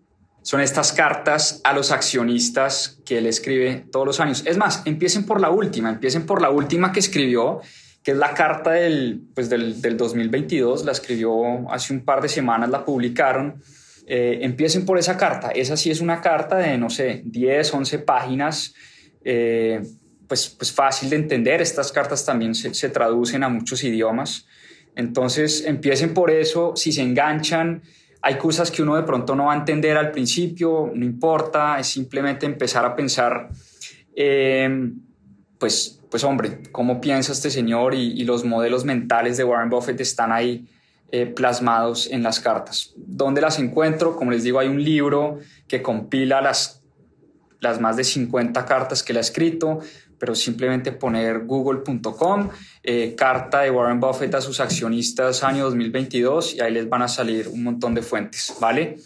son 0.44 0.60
estas 0.60 0.92
cartas 0.92 1.62
a 1.64 1.72
los 1.72 1.92
accionistas 1.92 3.00
que 3.06 3.20
él 3.20 3.28
escribe 3.28 3.86
todos 3.92 4.06
los 4.06 4.20
años. 4.20 4.44
Es 4.46 4.58
más, 4.58 4.82
empiecen 4.86 5.26
por 5.26 5.40
la 5.40 5.50
última, 5.50 5.90
empiecen 5.90 6.26
por 6.26 6.42
la 6.42 6.50
última 6.50 6.92
que 6.92 7.00
escribió, 7.00 7.62
que 8.04 8.12
es 8.12 8.18
la 8.18 8.34
carta 8.34 8.72
del, 8.72 9.22
pues 9.34 9.50
del, 9.50 9.82
del 9.82 9.98
2022, 9.98 10.86
la 10.86 10.92
escribió 10.92 11.70
hace 11.72 11.94
un 11.94 12.04
par 12.04 12.22
de 12.22 12.30
semanas, 12.30 12.70
la 12.70 12.84
publicaron 12.84 13.62
eh, 14.06 14.40
empiecen 14.42 14.86
por 14.86 14.98
esa 14.98 15.18
carta. 15.18 15.50
Esa 15.52 15.78
sí 15.78 15.90
es 15.90 16.02
una 16.02 16.20
carta 16.20 16.58
de, 16.58 16.78
no 16.78 16.90
sé, 16.90 17.22
10, 17.26 17.74
11 17.74 18.00
páginas, 18.00 18.74
eh, 19.24 19.82
pues, 20.28 20.50
pues 20.50 20.74
fácil 20.74 21.10
de 21.10 21.16
entender. 21.16 21.62
Estas 21.62 21.92
cartas 21.92 22.26
también 22.26 22.54
se, 22.54 22.90
traducen 22.90 23.44
a 23.44 23.50
muchos 23.50 23.84
idiomas. 23.84 24.46
Entonces, 24.96 25.64
empiecen 25.66 26.14
por 26.14 26.32
eso. 26.32 26.74
Si 26.76 26.92
se 26.92 27.02
enganchan, 27.02 27.82
hay 28.22 28.36
cosas 28.36 28.72
que 28.72 28.82
uno 28.82 28.96
de 28.98 29.04
pronto 29.04 29.36
no 29.36 29.46
va 29.46 29.54
a 29.54 29.58
entender 29.58 29.96
al 29.96 30.12
principio, 30.12 30.92
no 30.94 31.06
importa, 31.06 31.80
es 31.80 31.88
simplemente 31.88 32.46
empezar 32.46 32.86
a 32.86 32.96
pensar, 32.96 33.50
eh, 34.16 34.92
pues, 35.58 36.02
pues 36.14 36.24
hombre, 36.26 36.60
¿cómo 36.72 37.02
piensa 37.02 37.32
este 37.32 37.50
señor? 37.50 37.96
Y, 37.96 38.24
los 38.24 38.46
modelos 38.46 38.86
mentales 38.86 39.36
de 39.36 39.44
Warren 39.44 39.72
Buffett 39.72 40.00
están 40.00 40.32
ahí 40.32 40.68
eh, 41.12 41.26
plasmados 41.26 42.06
en 42.06 42.22
las 42.22 42.40
cartas. 42.40 42.94
¿Dónde 42.96 43.42
las 43.42 43.58
encuentro? 43.58 44.16
Como 44.16 44.30
les 44.30 44.44
digo, 44.44 44.60
hay 44.60 44.68
un 44.68 44.84
libro 44.84 45.40
que 45.68 45.82
compila 45.82 46.40
las, 46.40 46.84
las 47.62 47.82
más 47.82 47.98
de 47.98 48.04
50 48.04 48.64
cartas 48.64 49.02
que 49.02 49.12
le 49.12 49.18
ha 49.18 49.22
escrito, 49.22 49.80
pero 50.20 50.36
simplemente 50.36 50.92
poner 50.92 51.46
google.com, 51.46 52.50
eh, 52.84 53.16
carta 53.18 53.62
de 53.62 53.72
Warren 53.72 54.00
Buffett 54.00 54.36
a 54.36 54.42
sus 54.42 54.60
accionistas 54.60 55.44
año 55.44 55.64
2022 55.64 56.54
y 56.54 56.62
ahí 56.62 56.74
les 56.74 56.88
van 56.88 57.02
a 57.02 57.08
salir 57.08 57.48
un 57.48 57.64
montón 57.64 57.96
de 57.96 58.04
fuentes, 58.04 58.54
¿vale? 58.62 59.00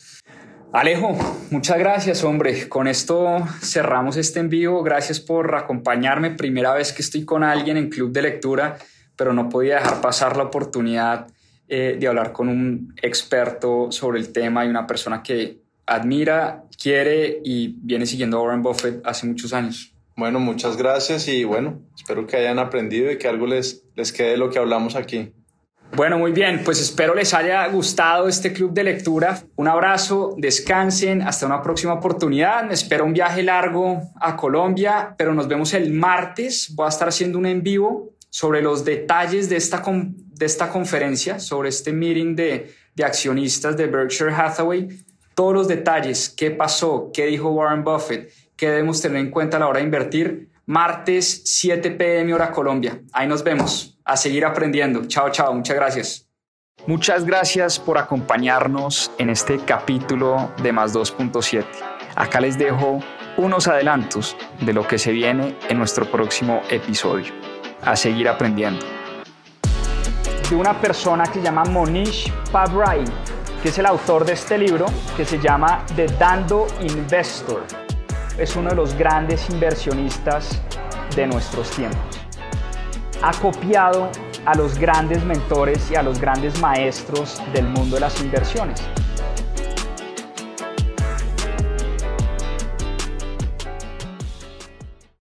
Alejo, 0.77 1.17
muchas 1.49 1.79
gracias, 1.79 2.23
hombre. 2.23 2.69
Con 2.69 2.87
esto 2.87 3.39
cerramos 3.63 4.15
este 4.15 4.39
envío. 4.39 4.83
Gracias 4.83 5.19
por 5.19 5.55
acompañarme. 5.55 6.29
Primera 6.29 6.71
vez 6.75 6.93
que 6.93 7.01
estoy 7.01 7.25
con 7.25 7.43
alguien 7.43 7.77
en 7.77 7.89
Club 7.89 8.11
de 8.11 8.21
Lectura, 8.21 8.77
pero 9.15 9.33
no 9.33 9.49
podía 9.49 9.79
dejar 9.79 10.01
pasar 10.01 10.37
la 10.37 10.43
oportunidad 10.43 11.29
eh, 11.67 11.97
de 11.99 12.07
hablar 12.07 12.31
con 12.31 12.47
un 12.47 12.93
experto 13.01 13.91
sobre 13.91 14.19
el 14.19 14.31
tema 14.31 14.67
y 14.67 14.69
una 14.69 14.85
persona 14.85 15.23
que 15.23 15.57
admira, 15.87 16.65
quiere 16.79 17.41
y 17.43 17.73
viene 17.81 18.05
siguiendo 18.05 18.37
a 18.37 18.43
Warren 18.43 18.61
Buffett 18.61 19.01
hace 19.03 19.25
muchos 19.25 19.53
años. 19.53 19.95
Bueno, 20.15 20.39
muchas 20.39 20.77
gracias 20.77 21.27
y 21.27 21.43
bueno, 21.43 21.79
espero 21.95 22.27
que 22.27 22.37
hayan 22.37 22.59
aprendido 22.59 23.11
y 23.11 23.17
que 23.17 23.27
algo 23.27 23.47
les, 23.47 23.83
les 23.95 24.11
quede 24.11 24.29
de 24.29 24.37
lo 24.37 24.51
que 24.51 24.59
hablamos 24.59 24.95
aquí. 24.95 25.31
Bueno, 25.95 26.19
muy 26.19 26.31
bien, 26.31 26.61
pues 26.63 26.79
espero 26.79 27.15
les 27.15 27.33
haya 27.33 27.65
gustado 27.67 28.27
este 28.27 28.53
club 28.53 28.71
de 28.73 28.83
lectura. 28.83 29.41
Un 29.55 29.67
abrazo, 29.67 30.35
descansen, 30.37 31.21
hasta 31.21 31.45
una 31.45 31.61
próxima 31.61 31.93
oportunidad. 31.93 32.65
Me 32.65 32.73
espero 32.73 33.05
un 33.05 33.13
viaje 33.13 33.41
largo 33.41 34.01
a 34.19 34.35
Colombia, 34.35 35.15
pero 35.17 35.33
nos 35.33 35.47
vemos 35.47 35.73
el 35.73 35.91
martes. 35.91 36.71
Voy 36.75 36.85
a 36.85 36.89
estar 36.89 37.07
haciendo 37.07 37.39
un 37.39 37.45
en 37.47 37.63
vivo 37.63 38.11
sobre 38.29 38.61
los 38.61 38.85
detalles 38.85 39.49
de 39.49 39.55
esta, 39.55 39.81
de 39.85 40.45
esta 40.45 40.69
conferencia, 40.69 41.39
sobre 41.39 41.69
este 41.69 41.93
meeting 41.93 42.35
de, 42.35 42.75
de 42.93 43.03
accionistas 43.03 43.77
de 43.77 43.87
Berkshire 43.87 44.33
Hathaway, 44.33 44.89
todos 45.35 45.53
los 45.53 45.67
detalles, 45.67 46.29
qué 46.29 46.51
pasó, 46.51 47.11
qué 47.13 47.27
dijo 47.27 47.49
Warren 47.49 47.83
Buffett, 47.83 48.31
qué 48.55 48.69
debemos 48.69 49.01
tener 49.01 49.19
en 49.19 49.29
cuenta 49.29 49.57
a 49.57 49.59
la 49.59 49.67
hora 49.67 49.79
de 49.79 49.85
invertir. 49.85 50.49
Martes 50.69 51.43
7 51.45 51.91
pm 51.91 52.33
hora 52.33 52.51
Colombia. 52.51 53.01
Ahí 53.13 53.25
nos 53.25 53.41
vemos. 53.41 53.97
A 54.03 54.17
seguir 54.17 54.43
aprendiendo. 54.43 55.05
Chao, 55.07 55.29
chao. 55.29 55.53
Muchas 55.53 55.75
gracias. 55.77 56.27
Muchas 56.85 57.23
gracias 57.23 57.79
por 57.79 57.97
acompañarnos 57.97 59.09
en 59.17 59.29
este 59.29 59.59
capítulo 59.59 60.51
de 60.61 60.73
Más 60.73 60.93
2.7. 60.93 61.65
Acá 62.15 62.41
les 62.41 62.57
dejo 62.57 62.99
unos 63.37 63.69
adelantos 63.69 64.35
de 64.59 64.73
lo 64.73 64.85
que 64.85 64.97
se 64.97 65.13
viene 65.13 65.57
en 65.69 65.77
nuestro 65.77 66.11
próximo 66.11 66.61
episodio 66.69 67.33
a 67.81 67.95
seguir 67.95 68.27
aprendiendo. 68.27 68.85
De 70.49 70.55
una 70.55 70.81
persona 70.81 71.23
que 71.27 71.39
se 71.39 71.43
llama 71.43 71.63
Monish 71.63 72.29
Pabrai, 72.51 73.05
que 73.63 73.69
es 73.69 73.77
el 73.77 73.85
autor 73.85 74.25
de 74.25 74.33
este 74.33 74.57
libro 74.57 74.87
que 75.15 75.23
se 75.23 75.39
llama 75.39 75.85
The 75.95 76.07
Dando 76.19 76.67
Investor. 76.81 77.86
Es 78.37 78.55
uno 78.55 78.69
de 78.69 78.75
los 78.75 78.95
grandes 78.95 79.49
inversionistas 79.49 80.61
de 81.15 81.25
nuestros 81.25 81.69
tiempos. 81.71 82.19
Ha 83.23 83.31
copiado 83.39 84.09
a 84.45 84.55
los 84.55 84.77
grandes 84.77 85.23
mentores 85.23 85.89
y 85.89 85.95
a 85.95 86.03
los 86.03 86.19
grandes 86.21 86.59
maestros 86.61 87.41
del 87.53 87.65
mundo 87.65 87.95
de 87.95 88.01
las 88.01 88.21
inversiones 88.21 88.81